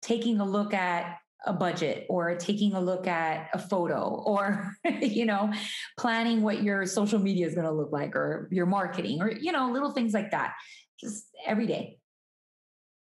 taking 0.00 0.40
a 0.40 0.46
look 0.46 0.72
at 0.72 1.18
a 1.47 1.52
budget 1.52 2.06
or 2.09 2.35
taking 2.37 2.75
a 2.75 2.80
look 2.80 3.06
at 3.06 3.49
a 3.54 3.59
photo 3.59 4.23
or 4.26 4.73
you 5.00 5.25
know 5.25 5.50
planning 5.99 6.42
what 6.42 6.62
your 6.62 6.85
social 6.87 7.18
media 7.18 7.47
is 7.47 7.54
going 7.54 7.66
to 7.66 7.73
look 7.73 7.92
like 7.92 8.14
or 8.14 8.49
your 8.50 8.66
marketing 8.66 9.20
or 9.23 9.30
you 9.30 9.52
know 9.52 9.70
little 9.70 9.92
things 9.92 10.12
like 10.12 10.30
that 10.30 10.54
just 10.99 11.25
every 11.47 11.66
day. 11.66 11.99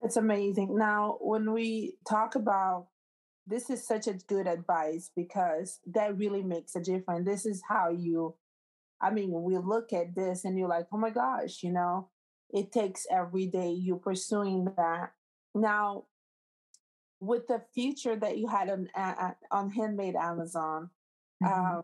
It's 0.02 0.16
amazing. 0.16 0.78
Now 0.78 1.18
when 1.21 1.52
we 1.52 1.97
talk 2.09 2.37
about 2.37 2.88
this 3.47 3.71
is 3.71 3.87
such 3.87 4.07
a 4.07 4.12
good 4.12 4.47
advice 4.47 5.11
because 5.16 5.80
that 5.87 6.16
really 6.18 6.42
makes 6.42 6.76
a 6.76 6.80
difference. 6.80 7.26
This 7.26 7.47
is 7.47 7.62
how 7.68 7.90
you 7.90 8.35
i 9.00 9.11
mean 9.11 9.30
we 9.42 9.57
look 9.57 9.92
at 9.92 10.12
this 10.16 10.45
and 10.45 10.59
you're 10.59 10.68
like 10.68 10.87
oh 10.92 10.99
my 10.99 11.11
gosh 11.11 11.62
you 11.62 11.73
know? 11.73 12.09
It 12.50 12.73
takes 12.73 13.07
every 13.11 13.47
day 13.47 13.73
you 13.73 13.97
pursuing 13.97 14.73
that. 14.76 15.12
Now 15.54 16.04
with 17.20 17.46
the 17.48 17.62
future 17.75 18.16
that 18.16 18.38
you 18.38 18.46
had 18.46 18.70
on 18.70 18.88
uh, 18.94 19.32
on 19.50 19.70
handmade 19.70 20.14
Amazon, 20.14 20.90
mm-hmm. 21.42 21.78
uh, 21.78 21.82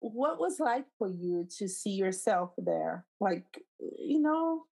what 0.00 0.40
was 0.40 0.58
like 0.58 0.86
for 0.98 1.08
you 1.08 1.46
to 1.58 1.68
see 1.68 1.90
yourself 1.90 2.52
there? 2.58 3.04
Like, 3.20 3.44
you 3.78 4.20
know, 4.20 4.64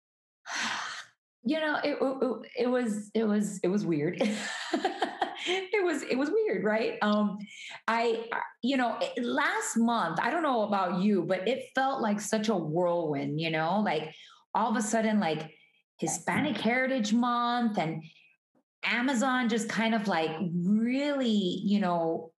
you 1.44 1.60
know, 1.60 1.78
it, 1.84 1.98
it, 2.00 2.64
it 2.64 2.66
was 2.66 3.10
it 3.14 3.24
was 3.24 3.60
it 3.62 3.68
was 3.68 3.84
weird. 3.84 4.20
it 5.46 5.84
was 5.84 6.02
it 6.02 6.16
was 6.16 6.30
weird, 6.30 6.64
right? 6.64 6.98
Um, 7.02 7.38
I 7.86 8.26
you 8.62 8.76
know 8.76 8.98
last 9.18 9.76
month 9.76 10.18
I 10.20 10.30
don't 10.30 10.42
know 10.42 10.62
about 10.62 11.00
you, 11.00 11.22
but 11.22 11.46
it 11.46 11.66
felt 11.74 12.00
like 12.00 12.20
such 12.20 12.48
a 12.48 12.56
whirlwind. 12.56 13.40
You 13.40 13.50
know, 13.50 13.80
like 13.80 14.12
all 14.54 14.70
of 14.70 14.76
a 14.76 14.82
sudden 14.82 15.20
like 15.20 15.50
Hispanic 15.98 16.56
Heritage 16.56 17.12
Month 17.12 17.78
and 17.78 18.02
Amazon 18.84 19.48
just 19.48 19.68
kind 19.68 19.94
of 19.94 20.08
like 20.08 20.30
really, 20.54 21.28
you 21.28 21.80
know, 21.80 22.32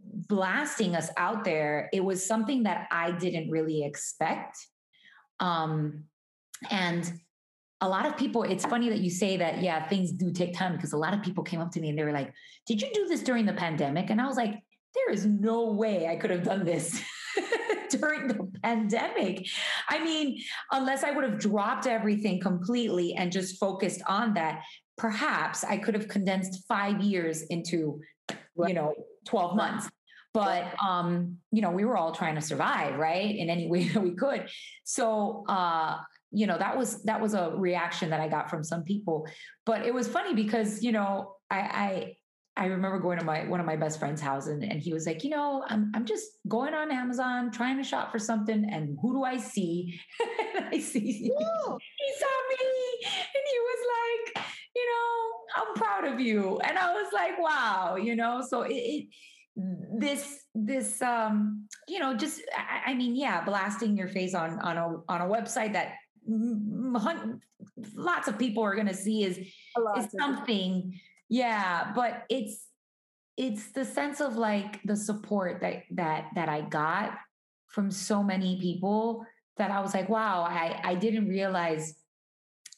blasting 0.00 0.94
us 0.94 1.10
out 1.16 1.44
there. 1.44 1.88
It 1.92 2.04
was 2.04 2.24
something 2.24 2.64
that 2.64 2.86
I 2.90 3.12
didn't 3.12 3.50
really 3.50 3.84
expect. 3.84 4.58
Um, 5.40 6.04
and 6.70 7.10
a 7.80 7.88
lot 7.88 8.06
of 8.06 8.16
people, 8.16 8.42
it's 8.42 8.64
funny 8.64 8.88
that 8.90 9.00
you 9.00 9.10
say 9.10 9.36
that, 9.38 9.62
yeah, 9.62 9.86
things 9.88 10.12
do 10.12 10.32
take 10.32 10.54
time 10.54 10.76
because 10.76 10.92
a 10.92 10.98
lot 10.98 11.14
of 11.14 11.22
people 11.22 11.44
came 11.44 11.60
up 11.60 11.70
to 11.72 11.80
me 11.80 11.90
and 11.90 11.98
they 11.98 12.04
were 12.04 12.12
like, 12.12 12.32
Did 12.66 12.80
you 12.80 12.90
do 12.94 13.06
this 13.06 13.22
during 13.22 13.46
the 13.46 13.52
pandemic? 13.52 14.10
And 14.10 14.20
I 14.20 14.26
was 14.26 14.36
like, 14.36 14.62
There 14.94 15.10
is 15.10 15.26
no 15.26 15.72
way 15.72 16.06
I 16.08 16.16
could 16.16 16.30
have 16.30 16.44
done 16.44 16.64
this. 16.64 17.00
during 17.90 18.26
the 18.26 18.50
pandemic. 18.62 19.46
I 19.88 20.02
mean, 20.02 20.40
unless 20.72 21.04
I 21.04 21.10
would 21.10 21.24
have 21.24 21.38
dropped 21.38 21.86
everything 21.86 22.40
completely 22.40 23.14
and 23.14 23.30
just 23.30 23.58
focused 23.58 24.02
on 24.08 24.34
that, 24.34 24.62
perhaps 24.96 25.64
I 25.64 25.78
could 25.78 25.94
have 25.94 26.08
condensed 26.08 26.64
five 26.66 27.00
years 27.00 27.42
into, 27.42 28.00
right. 28.56 28.68
you 28.68 28.74
know, 28.74 28.94
12 29.26 29.56
months. 29.56 29.88
But 30.32 30.74
um, 30.82 31.38
you 31.52 31.62
know, 31.62 31.70
we 31.70 31.84
were 31.84 31.96
all 31.96 32.10
trying 32.10 32.34
to 32.34 32.40
survive, 32.40 32.98
right? 32.98 33.34
In 33.36 33.48
any 33.48 33.68
way 33.70 33.88
that 33.88 34.02
we 34.02 34.14
could. 34.14 34.48
So 34.84 35.44
uh, 35.48 35.98
you 36.32 36.48
know, 36.48 36.58
that 36.58 36.76
was 36.76 37.02
that 37.04 37.20
was 37.20 37.34
a 37.34 37.52
reaction 37.56 38.10
that 38.10 38.20
I 38.20 38.28
got 38.28 38.50
from 38.50 38.64
some 38.64 38.82
people. 38.82 39.28
But 39.64 39.86
it 39.86 39.94
was 39.94 40.08
funny 40.08 40.34
because, 40.34 40.82
you 40.82 40.90
know, 40.90 41.36
I, 41.50 41.58
I 41.60 42.16
I 42.56 42.66
remember 42.66 42.98
going 43.00 43.18
to 43.18 43.24
my 43.24 43.44
one 43.44 43.60
of 43.60 43.66
my 43.66 43.76
best 43.76 43.98
friend's 43.98 44.20
house 44.20 44.48
and, 44.48 44.62
and 44.64 44.80
he 44.80 44.92
was 44.92 45.06
like, 45.06 45.24
you 45.24 45.30
know, 45.30 45.64
I'm 45.68 45.92
I'm 45.94 46.04
just 46.04 46.26
going 46.48 46.74
on 46.74 46.90
Amazon 46.90 47.50
trying 47.52 47.76
to 47.78 47.84
shop 47.84 48.10
for 48.10 48.18
something, 48.18 48.68
and 48.70 48.98
who 49.00 49.14
do 49.14 49.24
I 49.24 49.36
see? 49.36 50.00
I 50.56 50.78
see 50.78 51.00
he 51.00 51.28
saw 52.18 52.36
me, 52.50 53.06
and 53.06 53.44
he 53.50 53.58
was 53.60 53.80
like, 54.34 54.43
you 54.74 54.86
know, 54.86 55.62
I'm 55.62 55.74
proud 55.74 56.12
of 56.12 56.20
you, 56.20 56.58
and 56.60 56.78
I 56.78 56.92
was 56.92 57.12
like, 57.12 57.38
wow, 57.38 57.96
you 57.96 58.16
know, 58.16 58.42
so 58.46 58.62
it, 58.62 58.74
it 58.74 59.06
this 59.56 60.46
this 60.54 61.00
um 61.00 61.68
you 61.86 62.00
know 62.00 62.16
just 62.16 62.42
I, 62.56 62.90
I 62.90 62.94
mean 62.94 63.14
yeah 63.14 63.44
blasting 63.44 63.96
your 63.96 64.08
face 64.08 64.34
on 64.34 64.58
on 64.60 64.76
a 64.76 64.96
on 65.08 65.20
a 65.20 65.26
website 65.26 65.74
that 65.74 65.92
lots 67.94 68.28
of 68.28 68.38
people 68.38 68.64
are 68.64 68.74
going 68.74 68.88
to 68.88 68.94
see 68.94 69.22
is 69.24 69.38
is 69.38 70.08
something. 70.18 70.98
Yeah 71.28 71.92
but 71.94 72.24
it's 72.28 72.66
it's 73.36 73.72
the 73.72 73.84
sense 73.84 74.20
of 74.20 74.36
like 74.36 74.80
the 74.84 74.96
support 74.96 75.60
that 75.60 75.82
that 75.92 76.26
that 76.34 76.48
i 76.48 76.60
got 76.60 77.12
from 77.66 77.90
so 77.90 78.22
many 78.22 78.60
people 78.60 79.24
that 79.56 79.70
i 79.70 79.80
was 79.80 79.94
like 79.94 80.08
wow 80.08 80.42
i 80.42 80.80
i 80.84 80.94
didn't 80.94 81.28
realize 81.28 81.94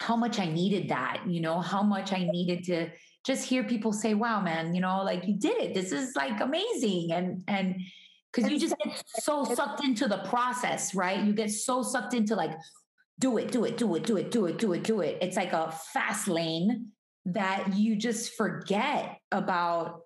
how 0.00 0.16
much 0.16 0.38
i 0.38 0.46
needed 0.46 0.88
that 0.88 1.22
you 1.26 1.40
know 1.40 1.60
how 1.60 1.82
much 1.82 2.12
i 2.12 2.24
needed 2.24 2.64
to 2.64 2.88
just 3.26 3.44
hear 3.44 3.64
people 3.64 3.92
say 3.92 4.14
wow 4.14 4.40
man 4.40 4.74
you 4.74 4.80
know 4.80 5.02
like 5.02 5.26
you 5.26 5.34
did 5.34 5.58
it. 5.58 5.74
This 5.74 5.92
is 5.92 6.14
like 6.14 6.40
amazing. 6.40 7.12
And 7.12 7.42
and 7.48 7.80
because 8.32 8.50
you 8.50 8.58
just 8.58 8.76
get 8.84 9.02
so 9.06 9.44
sucked 9.44 9.82
into 9.82 10.06
the 10.08 10.18
process 10.18 10.94
right? 10.94 11.22
You 11.24 11.32
get 11.32 11.50
so 11.50 11.82
sucked 11.82 12.14
into 12.14 12.36
like 12.36 12.52
do 13.18 13.38
it 13.38 13.50
do 13.50 13.64
it 13.64 13.76
do 13.76 13.94
it 13.94 14.04
do 14.04 14.16
it 14.16 14.30
do 14.30 14.46
it 14.46 14.58
do 14.58 14.72
it 14.72 14.84
do 14.84 15.00
it. 15.00 15.18
It's 15.20 15.36
like 15.36 15.52
a 15.52 15.72
fast 15.92 16.28
lane 16.28 16.92
that 17.24 17.74
you 17.74 17.96
just 17.96 18.34
forget 18.34 19.18
about 19.32 20.02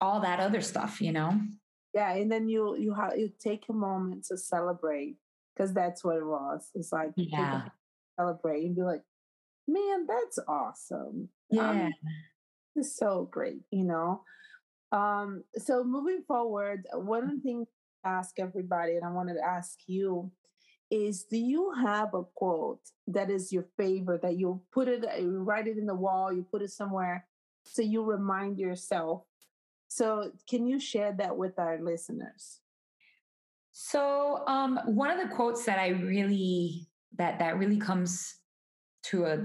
all 0.00 0.20
that 0.20 0.40
other 0.40 0.60
stuff, 0.60 1.00
you 1.00 1.12
know? 1.12 1.40
Yeah, 1.94 2.12
and 2.14 2.30
then 2.30 2.48
you 2.48 2.76
you 2.76 2.94
have 2.94 3.16
you 3.16 3.30
take 3.38 3.64
a 3.68 3.72
moment 3.72 4.24
to 4.26 4.36
celebrate 4.36 5.16
because 5.54 5.72
that's 5.72 6.02
what 6.02 6.16
it 6.16 6.26
was. 6.26 6.68
It's 6.74 6.92
like 6.92 7.12
yeah, 7.16 7.62
celebrate 8.18 8.64
and 8.64 8.74
be 8.74 8.82
like, 8.82 9.02
man, 9.66 10.06
that's 10.06 10.38
awesome. 10.48 11.28
Yeah, 11.50 11.70
um, 11.70 11.92
it's 12.74 12.96
so 12.96 13.28
great, 13.30 13.62
you 13.70 13.84
know. 13.84 14.22
Um, 14.92 15.44
so 15.56 15.84
moving 15.84 16.22
forward, 16.26 16.86
one 16.92 17.40
thing 17.40 17.66
I 18.04 18.10
ask 18.10 18.38
everybody, 18.38 18.96
and 18.96 19.04
I 19.04 19.10
wanted 19.10 19.34
to 19.34 19.44
ask 19.44 19.78
you, 19.86 20.30
is 20.90 21.24
do 21.24 21.36
you 21.36 21.72
have 21.82 22.14
a 22.14 22.22
quote 22.34 22.80
that 23.08 23.30
is 23.30 23.52
your 23.52 23.64
favorite 23.76 24.22
that 24.22 24.36
you 24.36 24.60
put 24.72 24.86
it 24.86 25.04
you 25.20 25.42
write 25.42 25.66
it 25.66 25.78
in 25.78 25.86
the 25.86 25.94
wall 25.94 26.32
you 26.32 26.46
put 26.48 26.62
it 26.62 26.70
somewhere 26.70 27.26
so 27.64 27.82
you 27.82 28.04
remind 28.04 28.58
yourself 28.58 29.22
so 29.88 30.30
can 30.48 30.66
you 30.66 30.78
share 30.78 31.12
that 31.12 31.36
with 31.36 31.58
our 31.58 31.78
listeners 31.82 32.60
so 33.72 34.42
um, 34.46 34.78
one 34.86 35.10
of 35.10 35.18
the 35.18 35.34
quotes 35.34 35.64
that 35.64 35.78
i 35.78 35.88
really 35.88 36.86
that 37.16 37.38
that 37.40 37.58
really 37.58 37.78
comes 37.78 38.36
to 39.10 39.24
a 39.24 39.38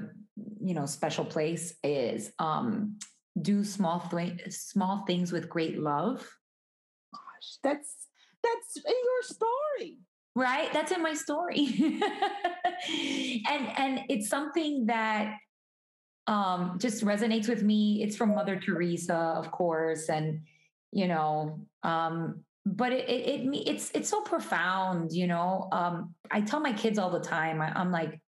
you 0.60 0.74
know 0.74 0.86
special 0.86 1.26
place 1.26 1.74
is 1.84 2.32
um, 2.40 2.98
do 3.42 3.64
small 3.64 4.00
th- 4.00 4.52
small 4.52 5.04
things 5.06 5.32
with 5.32 5.50
great 5.50 5.80
love. 5.80 6.18
Gosh 7.14 7.58
that's 7.64 8.08
that's 8.44 8.78
in 8.78 8.94
your 9.04 9.24
story. 9.24 10.00
Right? 10.34 10.72
That's 10.72 10.92
in 10.92 11.02
my 11.02 11.14
story. 11.14 12.00
And 13.48 13.68
and 13.78 14.00
it's 14.10 14.28
something 14.28 14.88
that 14.88 15.36
um 16.26 16.78
just 16.80 17.06
resonates 17.06 17.48
with 17.48 17.62
me. 17.62 18.02
It's 18.02 18.16
from 18.16 18.34
mother 18.34 18.60
teresa 18.60 19.16
of 19.16 19.52
course 19.52 20.10
and 20.10 20.42
you 20.92 21.08
know 21.08 21.60
um 21.84 22.44
but 22.66 22.92
it, 22.92 23.08
it, 23.10 23.42
it 23.42 23.68
it's 23.68 23.92
it's 23.94 24.10
so 24.10 24.22
profound 24.22 25.12
you 25.12 25.28
know? 25.28 25.68
Um 25.72 26.16
i 26.30 26.42
tell 26.42 26.60
my 26.60 26.74
kids 26.74 26.98
all 27.00 27.12
the 27.12 27.20
time 27.20 27.62
I, 27.62 27.72
i'm 27.80 27.92
like 27.92 28.20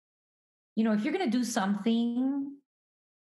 you 0.74 0.84
know 0.84 0.92
if 0.92 1.04
you're 1.04 1.12
going 1.12 1.30
to 1.30 1.36
do 1.36 1.44
something 1.44 2.52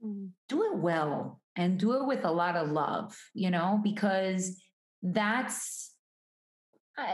mm. 0.03 0.29
do 0.49 0.63
it 0.63 0.77
well 0.77 1.41
and 1.55 1.79
do 1.79 1.93
it 1.93 2.05
with 2.05 2.23
a 2.25 2.31
lot 2.31 2.55
of 2.55 2.69
love 2.69 3.17
you 3.33 3.51
know 3.51 3.79
because 3.83 4.61
that's 5.03 5.91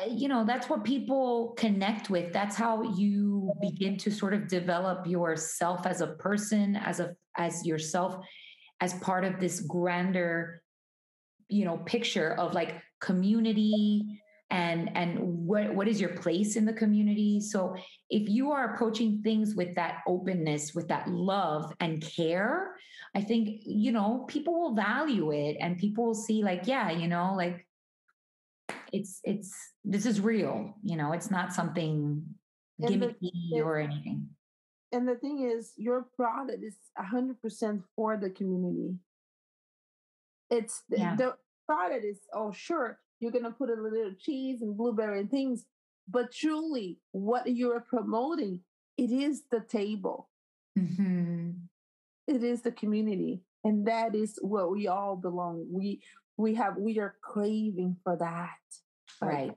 you 0.09 0.27
know 0.27 0.43
that's 0.43 0.69
what 0.69 0.83
people 0.83 1.53
connect 1.57 2.09
with 2.09 2.33
that's 2.33 2.55
how 2.55 2.81
you 2.81 3.53
begin 3.61 3.97
to 3.97 4.11
sort 4.11 4.33
of 4.33 4.47
develop 4.47 5.07
yourself 5.07 5.85
as 5.85 6.01
a 6.01 6.07
person 6.07 6.75
as 6.75 6.99
a 6.99 7.15
as 7.37 7.65
yourself 7.65 8.17
as 8.81 8.93
part 8.95 9.23
of 9.23 9.39
this 9.39 9.61
grander 9.61 10.61
you 11.47 11.63
know 11.63 11.77
picture 11.77 12.33
of 12.33 12.53
like 12.53 12.81
community 12.99 14.21
and 14.49 14.95
and 14.95 15.19
what 15.19 15.73
what 15.73 15.87
is 15.87 15.99
your 15.99 16.15
place 16.15 16.55
in 16.55 16.65
the 16.65 16.73
community? 16.73 17.39
So 17.41 17.75
if 18.09 18.29
you 18.29 18.51
are 18.51 18.73
approaching 18.73 19.21
things 19.21 19.55
with 19.55 19.75
that 19.75 19.99
openness 20.07 20.73
with 20.73 20.87
that 20.87 21.07
love 21.09 21.73
and 21.79 22.01
care 22.01 22.75
i 23.15 23.21
think 23.21 23.61
you 23.65 23.91
know 23.91 24.25
people 24.27 24.59
will 24.59 24.75
value 24.75 25.31
it 25.31 25.57
and 25.59 25.77
people 25.77 26.05
will 26.05 26.15
see 26.15 26.43
like 26.43 26.65
yeah 26.65 26.89
you 26.91 27.07
know 27.07 27.33
like 27.35 27.67
it's 28.93 29.19
it's 29.23 29.53
this 29.83 30.05
is 30.05 30.21
real 30.21 30.73
you 30.83 30.95
know 30.95 31.11
it's 31.11 31.31
not 31.31 31.53
something 31.53 32.23
gimmicky 32.81 33.31
the, 33.51 33.61
or 33.61 33.77
anything. 33.77 34.27
and 34.91 35.07
the 35.07 35.15
thing 35.15 35.49
is 35.49 35.73
your 35.77 36.07
product 36.15 36.63
is 36.63 36.75
100% 36.97 37.83
for 37.95 38.17
the 38.17 38.29
community. 38.29 38.95
It's 40.49 40.83
yeah. 40.89 41.15
the 41.15 41.35
product 41.65 42.05
is 42.05 42.19
oh 42.33 42.51
sure 42.51 42.99
you're 43.19 43.31
gonna 43.31 43.51
put 43.51 43.69
a 43.69 43.73
little 43.73 44.13
cheese 44.19 44.61
and 44.61 44.77
blueberry 44.77 45.19
and 45.19 45.31
things 45.31 45.65
but 46.09 46.31
truly 46.31 46.99
what 47.11 47.47
you're 47.47 47.81
promoting 47.81 48.61
it 48.97 49.11
is 49.11 49.43
the 49.51 49.59
table 49.59 50.29
mm-hmm. 50.77 51.51
it 52.27 52.43
is 52.43 52.61
the 52.61 52.71
community 52.71 53.41
and 53.63 53.87
that 53.87 54.15
is 54.15 54.37
what 54.41 54.71
we 54.71 54.87
all 54.87 55.15
belong 55.15 55.65
we 55.69 56.01
we 56.37 56.53
have 56.53 56.77
we 56.77 56.99
are 56.99 57.15
craving 57.21 57.97
for 58.03 58.15
that. 58.17 58.57
Right. 59.21 59.51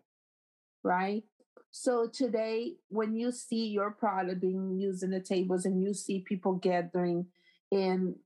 Right. 0.83 1.25
So 1.71 2.09
today, 2.13 2.77
when 2.89 3.15
you 3.15 3.31
see 3.31 3.69
your 3.69 3.93
product 3.93 4.41
being 4.41 4.77
used 4.79 5.03
in 5.03 5.11
the 5.11 5.21
tables 5.21 5.67
and 5.67 5.81
you 5.81 5.95
see 5.95 6.25
people 6.27 6.55
gathering 6.55 7.27
in 7.71 8.17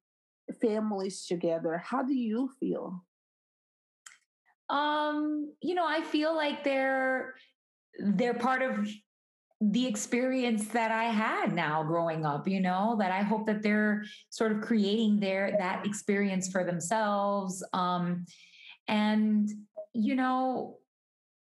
families 0.63 1.27
together, 1.27 1.83
how 1.85 2.03
do 2.03 2.15
you 2.15 2.51
feel? 2.59 3.05
Um, 4.71 5.53
you 5.61 5.75
know, 5.75 5.87
I 5.87 6.03
feel 6.03 6.35
like 6.35 6.65
they're 6.65 7.35
they're 7.99 8.35
part 8.35 8.63
of 8.63 8.89
the 9.61 9.87
experience 9.87 10.69
that 10.69 10.91
I 10.91 11.05
had 11.05 11.55
now 11.55 11.83
growing 11.85 12.27
up, 12.27 12.49
you 12.49 12.61
know, 12.61 12.97
that 12.99 13.13
I 13.13 13.23
hope 13.23 13.47
that 13.47 13.63
they're 13.63 14.05
sort 14.31 14.53
of 14.53 14.61
creating 14.61 15.21
their 15.21 15.57
that 15.59 15.87
experience 15.87 16.51
for 16.51 16.65
themselves. 16.65 17.65
Um, 17.73 18.27
and 18.89 19.49
you 19.95 20.17
know, 20.17 20.79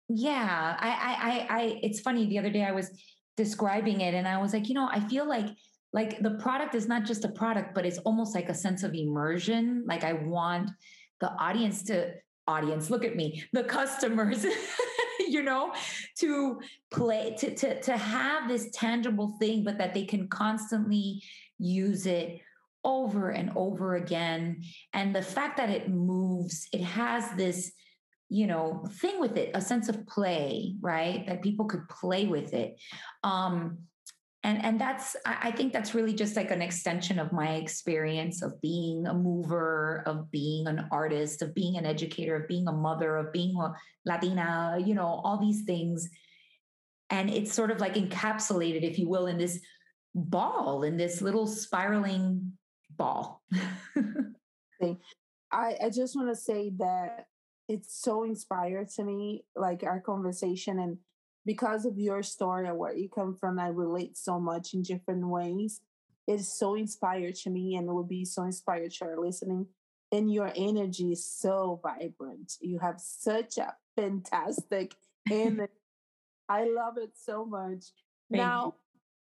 yeah, 0.10 0.78
I, 0.80 0.90
I, 0.90 1.32
I, 1.32 1.60
I, 1.60 1.80
it's 1.84 2.00
funny. 2.00 2.28
The 2.28 2.40
other 2.40 2.52
day 2.52 2.64
I 2.64 2.72
was 2.72 2.92
describing 3.36 4.02
it, 4.02 4.14
and 4.14 4.28
I 4.28 4.38
was 4.38 4.54
like, 4.54 4.70
you 4.70 4.76
know, 4.76 4.88
I 4.92 5.00
feel 5.02 5.28
like 5.28 5.48
like 5.94 6.22
the 6.22 6.32
product 6.32 6.76
is 6.76 6.88
not 6.88 7.06
just 7.06 7.26
a 7.26 7.30
product, 7.30 7.74
but 7.74 7.86
it's 7.86 7.98
almost 8.00 8.36
like 8.36 8.50
a 8.50 8.54
sense 8.54 8.84
of 8.84 8.94
immersion. 8.94 9.84
Like 9.88 10.04
I 10.04 10.14
want 10.14 10.70
the 11.20 11.32
audience 11.32 11.84
to 11.84 12.14
audience. 12.48 12.90
Look 12.90 13.06
at 13.06 13.16
me 13.16 13.44
the 13.54 13.64
customers 13.64 14.46
you 15.28 15.44
know 15.44 15.74
to 16.20 16.60
play 16.92 17.36
to, 17.38 17.54
to 17.56 17.82
to 17.82 17.98
have 17.98 18.48
this 18.48 18.70
tangible 18.74 19.38
thing 19.40 19.64
but 19.64 19.78
that 19.78 19.94
they 19.94 20.06
can 20.06 20.28
constantly 20.28 21.22
use 21.58 22.06
it 22.06 22.40
over 22.84 23.30
and 23.30 23.52
over 23.56 23.96
again. 23.96 24.62
And 24.94 25.14
the 25.14 25.22
fact 25.22 25.58
that 25.58 25.70
it 25.70 25.90
moves 25.90 26.68
it 26.72 26.82
has 26.82 27.30
this 27.32 27.72
you 28.30 28.48
know 28.48 28.86
thing 29.00 29.20
with 29.20 29.38
it 29.38 29.52
a 29.54 29.62
sense 29.62 29.90
of 29.90 30.06
play 30.08 30.76
right? 30.82 31.26
That 31.28 31.42
people 31.42 31.66
could 31.66 31.88
play 31.90 32.26
with 32.28 32.54
it. 32.54 32.80
Um 33.24 33.80
and 34.48 34.64
and 34.64 34.82
that's 34.82 35.16
i 35.26 35.52
think 35.52 35.74
that's 35.74 35.94
really 35.94 36.14
just 36.14 36.36
like 36.36 36.52
an 36.52 36.62
extension 36.62 37.20
of 37.20 37.32
my 37.32 37.56
experience 37.56 38.42
of 38.42 38.60
being 38.62 39.06
a 39.06 39.14
mover 39.14 40.04
of 40.06 40.32
being 40.32 40.66
an 40.68 40.88
artist 40.92 41.42
of 41.42 41.54
being 41.54 41.78
an 41.78 41.86
educator 41.86 42.36
of 42.36 42.48
being 42.48 42.68
a 42.68 42.72
mother 42.72 43.18
of 43.18 43.32
being 43.34 43.54
a 43.60 43.74
latina 44.06 44.78
you 44.84 44.96
know 44.96 45.22
all 45.24 45.38
these 45.38 45.64
things. 45.64 46.10
And 47.10 47.30
it's 47.30 47.54
sort 47.54 47.72
of 47.72 47.80
like 47.80 47.96
encapsulated 47.96 48.84
if 48.84 49.00
you 49.00 49.08
will 49.08 49.28
in 49.28 49.38
this 49.38 49.62
ball 50.14 50.84
in 50.84 50.98
this 50.98 51.22
little 51.22 51.48
spiraling 51.48 52.54
ball. 52.98 53.44
I, 54.82 54.98
I 55.52 55.90
just 55.90 56.16
want 56.16 56.30
to 56.30 56.36
say 56.36 56.72
that 56.78 57.28
it's 57.70 58.02
so 58.02 58.24
inspired 58.24 58.90
to 58.90 59.04
me 59.04 59.46
like 59.56 59.84
our 59.84 60.02
conversation 60.02 60.80
and 60.80 60.98
because 61.48 61.86
of 61.86 61.98
your 61.98 62.22
story 62.22 62.68
and 62.68 62.78
where 62.78 62.94
you 62.94 63.08
come 63.08 63.34
from, 63.34 63.58
I 63.58 63.70
relate 63.70 64.18
so 64.18 64.38
much 64.38 64.74
in 64.74 64.82
different 64.84 65.26
ways. 65.26 65.80
It's 66.28 66.60
so 66.60 66.76
inspired 66.76 67.36
to 67.36 67.50
me 67.50 67.78
and 67.78 67.88
it 67.88 67.92
will 67.94 68.04
be 68.04 68.26
so 68.26 68.44
inspired 68.44 68.92
to 68.96 69.06
our 69.06 69.18
listening. 69.18 69.66
And 70.12 70.32
your 70.32 70.52
energy 70.58 71.14
is 71.14 71.26
so 71.26 71.80
vibrant. 71.82 72.56
You 72.60 72.80
have 72.80 73.00
such 73.00 73.58
a 73.58 73.74
fantastic 73.96 74.96
energy. 75.32 75.72
I 76.50 76.66
love 76.66 76.98
it 76.98 77.12
so 77.16 77.46
much. 77.46 77.86
Thank 78.30 78.42
now, 78.42 78.76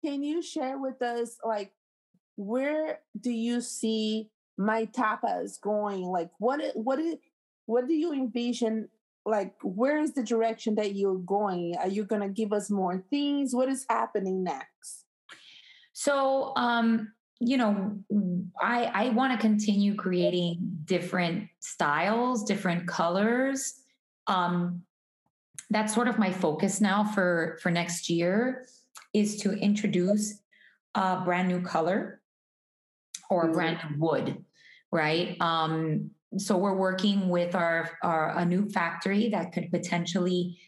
you. 0.02 0.10
can 0.10 0.22
you 0.22 0.40
share 0.40 0.78
with 0.78 1.02
us 1.02 1.36
like 1.44 1.72
where 2.36 3.00
do 3.20 3.30
you 3.30 3.60
see 3.60 4.30
my 4.56 4.86
Tappas 4.86 5.60
going? 5.60 6.02
Like 6.02 6.30
what 6.38 6.60
what 6.74 7.00
what 7.66 7.86
do 7.86 7.94
you 7.94 8.14
envision 8.14 8.88
like 9.26 9.54
where 9.62 9.98
is 10.00 10.12
the 10.12 10.22
direction 10.22 10.74
that 10.74 10.94
you're 10.94 11.18
going? 11.18 11.74
Are 11.78 11.88
you 11.88 12.04
going 12.04 12.22
to 12.22 12.28
give 12.28 12.52
us 12.52 12.70
more 12.70 13.02
things? 13.10 13.54
What 13.54 13.68
is 13.68 13.86
happening 13.88 14.44
next? 14.44 15.04
So 15.92 16.52
um 16.56 17.12
you 17.40 17.56
know 17.56 17.98
i 18.60 18.84
i 18.94 19.08
want 19.10 19.32
to 19.32 19.38
continue 19.38 19.94
creating 19.96 20.58
different 20.84 21.48
styles 21.60 22.44
different 22.44 22.86
colors. 22.86 23.74
Um 24.26 24.82
that's 25.70 25.94
sort 25.94 26.08
of 26.08 26.18
my 26.18 26.30
focus 26.30 26.80
now 26.80 27.04
for 27.04 27.58
for 27.62 27.70
next 27.70 28.10
year 28.10 28.66
is 29.12 29.36
to 29.40 29.52
introduce 29.52 30.40
a 30.94 31.22
brand 31.24 31.48
new 31.48 31.60
color 31.60 32.20
or 33.30 33.48
a 33.48 33.52
brand 33.52 33.78
new 33.88 33.98
wood 33.98 34.44
right? 34.94 35.36
Um 35.40 36.10
so 36.38 36.56
we're 36.56 36.76
working 36.76 37.28
with 37.28 37.54
our, 37.54 37.90
our 38.02 38.30
a 38.38 38.44
new 38.44 38.68
factory 38.68 39.28
that 39.30 39.52
could 39.52 39.70
potentially 39.70 40.58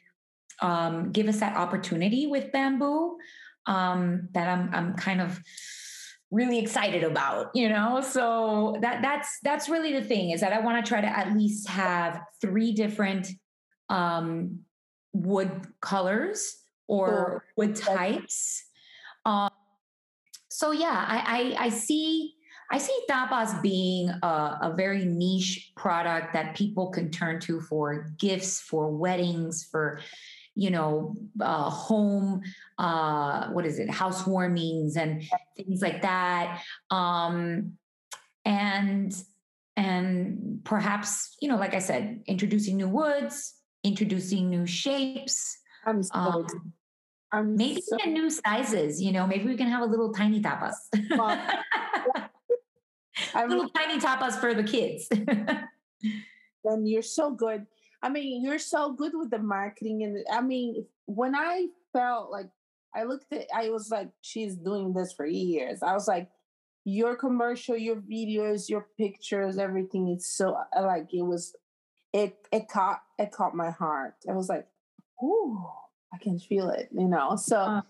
um, 0.63 1.13
give 1.13 1.29
us 1.29 1.41
that 1.41 1.57
opportunity 1.57 2.27
with 2.27 2.53
bamboo 2.53 3.17
um, 3.67 4.29
that 4.33 4.49
I'm 4.49 4.71
I'm 4.73 4.95
kind 4.95 5.21
of 5.21 5.41
really 6.31 6.59
excited 6.59 7.05
about 7.05 7.51
you 7.55 7.69
know? 7.69 8.01
So 8.01 8.77
that 8.81 9.03
that's 9.03 9.39
that's 9.43 9.69
really 9.69 9.93
the 9.93 10.03
thing 10.03 10.31
is 10.31 10.41
that 10.41 10.53
i 10.53 10.59
want 10.59 10.85
to 10.85 10.89
try 10.89 11.01
to 11.01 11.07
at 11.07 11.33
least 11.33 11.69
have 11.69 12.21
three 12.41 12.73
different 12.73 13.29
um 13.89 14.61
wood 15.13 15.69
colors 15.81 16.57
or 16.89 17.45
wood 17.57 17.77
types. 17.77 18.65
Um 19.25 19.51
so 20.51 20.73
yeah 20.73 21.05
i 21.09 21.55
i, 21.59 21.67
I 21.67 21.69
see 21.69 22.36
I 22.71 22.79
see 22.79 22.99
Tappas 23.09 23.63
being 23.63 24.09
a, 24.09 24.59
a, 24.63 24.75
very 24.77 25.05
niche 25.05 25.73
product 25.77 26.33
that 26.33 26.57
people 26.57 26.91
can 26.91 27.11
turn 27.11 27.39
to 27.41 27.61
for 27.61 28.11
gifts, 28.19 28.61
for 28.61 28.91
weddings, 28.91 29.65
for 29.71 30.01
you 30.57 30.71
know, 30.71 31.15
uh, 31.41 31.69
home, 31.69 32.43
uh, 32.79 33.49
what 33.51 33.67
is 33.67 33.79
it, 33.79 33.89
housewarmings 33.91 34.97
and 34.97 35.23
things 35.55 35.83
like 35.83 36.01
that. 36.03 36.63
Um, 36.91 37.75
and 38.45 39.15
and 39.77 40.61
perhaps 40.65 41.37
you 41.41 41.49
know, 41.49 41.57
like 41.57 41.75
I 41.75 41.79
said, 41.79 42.23
introducing 42.27 42.79
new 42.79 42.89
woods, 42.89 43.55
introducing 43.85 44.49
new 44.49 44.67
shapes. 44.67 45.59
I'm 45.85 46.03
so 46.03 46.15
um, 46.15 46.47
I'm 47.33 47.57
maybe 47.57 47.83
so- 47.83 47.97
new 48.11 48.31
sizes. 48.31 49.03
You 49.03 49.13
know, 49.13 49.27
maybe 49.27 49.45
we 49.45 49.57
can 49.57 49.69
have 49.69 49.83
a 49.83 49.87
little 49.87 50.13
tiny 50.13 50.41
Tappas. 50.41 50.75
I'm, 53.37 53.51
little 53.51 53.69
tiny 53.71 54.01
Tappas 54.01 54.39
for 54.39 54.55
the 54.55 54.65
kids. 54.65 55.09
and 56.65 56.89
you're 56.89 57.03
so 57.03 57.31
good. 57.31 57.67
I 58.03 58.09
mean, 58.09 58.45
you're 58.45 58.59
so 58.59 58.93
good 58.93 59.13
with 59.15 59.31
the 59.31 59.39
marketing. 59.39 60.05
And 60.05 60.25
I 60.31 60.41
mean, 60.41 60.87
when 61.07 61.35
I 61.35 61.67
felt 61.93 62.31
like 62.31 62.49
I 62.95 63.05
looked 63.05 63.33
at, 63.33 63.47
I 63.55 63.71
was 63.71 63.91
like, 63.91 64.09
she's 64.21 64.57
doing 64.57 64.93
this 64.93 65.13
for 65.13 65.27
years. 65.27 65.83
I 65.83 65.93
was 65.93 66.09
like, 66.09 66.29
your 66.85 67.17
commercial, 67.17 67.77
your 67.77 67.97
videos, 67.97 68.69
your 68.69 68.87
pictures, 68.97 69.59
everything. 69.59 70.09
It's 70.09 70.31
so 70.31 70.57
uh, 70.77 70.83
like 70.83 71.13
it 71.13 71.23
was, 71.23 71.55
it 72.13 72.37
it 72.53 72.69
caught 72.69 73.03
it 73.19 73.33
caught 73.33 73.57
my 73.57 73.71
heart. 73.71 74.15
I 74.31 74.35
was 74.35 74.49
like, 74.49 74.69
ooh, 75.23 75.67
I 76.15 76.19
can 76.19 76.39
feel 76.39 76.71
it, 76.71 76.89
you 76.93 77.09
know. 77.09 77.35
So 77.35 77.57
oh, 77.59 77.83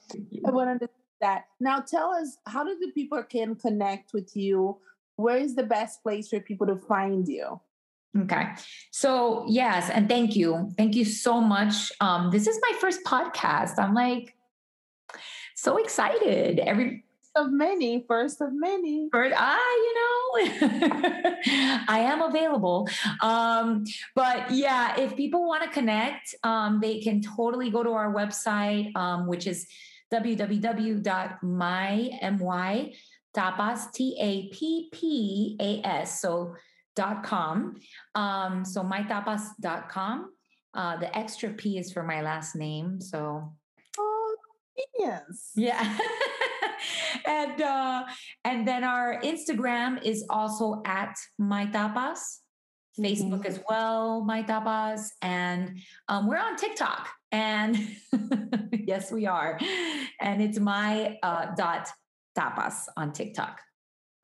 I 0.47 0.51
wanted 0.51 0.81
to 0.81 0.89
that. 1.21 1.45
Now 1.61 1.81
tell 1.81 2.11
us, 2.13 2.39
how 2.47 2.65
do 2.65 2.77
the 2.81 2.91
people 2.93 3.23
can 3.23 3.55
connect 3.55 4.13
with 4.13 4.37
you? 4.37 4.79
Where 5.17 5.37
is 5.37 5.55
the 5.55 5.63
best 5.63 6.03
place 6.03 6.29
for 6.29 6.41
people 6.41 6.67
to 6.67 6.77
find 6.77 7.27
you? 7.27 7.61
Okay. 8.23 8.47
So, 8.93 9.45
yes, 9.49 9.91
and 9.91 10.09
thank 10.09 10.37
you. 10.37 10.71
Thank 10.77 10.95
you 10.95 11.05
so 11.05 11.41
much. 11.41 11.93
Um, 12.01 12.31
this 12.31 12.47
is 12.47 12.59
my 12.63 12.79
first 12.79 13.05
podcast. 13.05 13.79
I'm 13.79 13.95
like 13.95 14.35
so 15.55 15.77
excited. 15.77 16.59
Every 16.61 17.05
of 17.37 17.53
many, 17.53 18.05
first 18.09 18.41
of 18.41 18.49
many. 18.53 19.09
First, 19.13 19.35
ah, 19.37 19.77
you 19.77 19.95
know, 19.95 20.15
I 21.89 21.99
am 22.01 22.23
available. 22.23 22.89
Um, 23.21 23.85
but 24.15 24.51
yeah, 24.51 24.99
if 24.99 25.15
people 25.17 25.47
want 25.47 25.63
to 25.63 25.69
connect, 25.69 26.35
um, 26.43 26.81
they 26.81 27.01
can 27.01 27.21
totally 27.21 27.69
go 27.71 27.83
to 27.83 27.91
our 27.91 28.11
website, 28.13 28.97
um, 28.97 29.27
which 29.27 29.47
is 29.47 29.67
www.my.my 30.13 31.03
tappas, 33.37 33.93
T 33.93 34.17
A 34.21 34.49
P 34.49 34.89
P 34.93 35.57
A 35.61 35.87
S. 35.87 36.21
So 36.21 36.55
dot 36.97 37.23
com. 37.23 37.77
Um, 38.15 38.65
so 38.65 38.83
mytappas.com. 38.83 40.33
Uh, 40.75 40.97
the 40.97 41.17
extra 41.17 41.51
P 41.51 41.79
is 41.79 41.93
for 41.93 42.03
my 42.03 42.23
last 42.23 42.57
name. 42.57 43.01
So 43.01 43.53
oh 43.99 44.37
yes. 44.99 45.53
Yeah. 45.55 45.99
and 47.27 47.61
uh, 47.61 48.05
and 48.45 48.67
then 48.67 48.83
our 48.83 49.21
Instagram 49.21 50.03
is 50.03 50.25
also 50.29 50.83
at 50.85 51.17
mytappas. 51.41 52.41
Facebook 52.99 53.45
mm-hmm. 53.45 53.47
as 53.47 53.61
well, 53.69 54.25
my 54.25 54.43
Tappas, 54.43 55.11
and 55.21 55.79
um, 56.09 56.27
we're 56.27 56.39
on 56.39 56.57
TikTok. 56.57 57.09
And 57.31 57.77
yes, 58.73 59.13
we 59.13 59.27
are. 59.27 59.59
And 60.19 60.41
it's 60.41 60.59
my 60.59 61.19
uh, 61.23 61.55
dot 61.55 61.91
tappas 62.37 62.89
on 62.97 63.13
TikTok. 63.13 63.61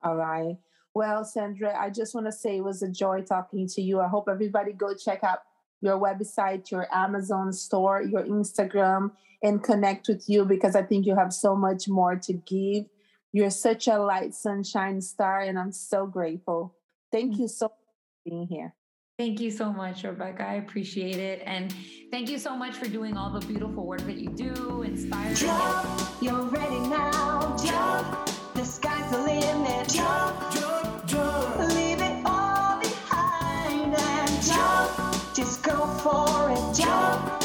All 0.03 0.15
right. 0.15 0.57
Well, 0.93 1.25
Sandra, 1.25 1.75
I 1.77 1.89
just 1.89 2.13
want 2.13 2.27
to 2.27 2.31
say 2.31 2.57
it 2.57 2.63
was 2.63 2.83
a 2.83 2.89
joy 2.89 3.21
talking 3.21 3.67
to 3.69 3.81
you. 3.81 3.99
I 3.99 4.07
hope 4.07 4.29
everybody 4.29 4.73
go 4.73 4.93
check 4.93 5.23
out 5.23 5.39
your 5.81 5.99
website, 5.99 6.69
your 6.69 6.87
Amazon 6.93 7.51
store, 7.51 8.01
your 8.01 8.23
Instagram, 8.23 9.11
and 9.41 9.63
connect 9.63 10.07
with 10.07 10.23
you 10.27 10.45
because 10.45 10.75
I 10.75 10.83
think 10.83 11.05
you 11.05 11.15
have 11.15 11.33
so 11.33 11.55
much 11.55 11.87
more 11.87 12.15
to 12.15 12.33
give. 12.33 12.85
You're 13.31 13.49
such 13.49 13.87
a 13.87 13.97
light, 13.97 14.35
sunshine 14.35 15.01
star, 15.01 15.41
and 15.41 15.57
I'm 15.57 15.71
so 15.71 16.05
grateful. 16.05 16.75
Thank 17.11 17.35
mm. 17.35 17.39
you 17.39 17.47
so 17.47 17.65
much 17.65 17.71
for 17.73 18.29
being 18.29 18.47
here. 18.47 18.75
Thank 19.19 19.39
you 19.39 19.51
so 19.51 19.71
much, 19.71 20.01
Rebeca. 20.01 20.41
I 20.41 20.55
appreciate 20.55 21.17
it. 21.17 21.43
And 21.45 21.73
thank 22.09 22.31
you 22.31 22.39
so 22.39 22.55
much 22.55 22.73
for 22.73 22.87
doing 22.87 23.15
all 23.15 23.29
the 23.29 23.45
beautiful 23.45 23.85
work 23.85 24.01
that 24.07 24.17
you 24.17 24.29
do, 24.29 24.81
inspiring. 24.81 25.35
Jump, 25.35 25.87
you're 26.19 26.41
ready 26.45 26.79
now. 26.79 27.55
Jump, 27.63 28.29
the 28.55 28.65
sky's 28.65 29.11
the 29.11 29.19
limit. 29.19 29.87
Jump, 29.87 30.51
jump, 30.51 31.05
jump. 31.05 31.59
Leave 31.75 32.01
it 32.01 32.25
all 32.25 32.79
behind 32.79 33.93
and 33.93 34.43
jump. 34.43 35.35
Just 35.35 35.61
go 35.61 35.85
for 36.01 36.49
it. 36.49 36.75
Jump. 36.75 36.83
If 36.83 36.87
you 37.23 37.39
can 37.39 37.42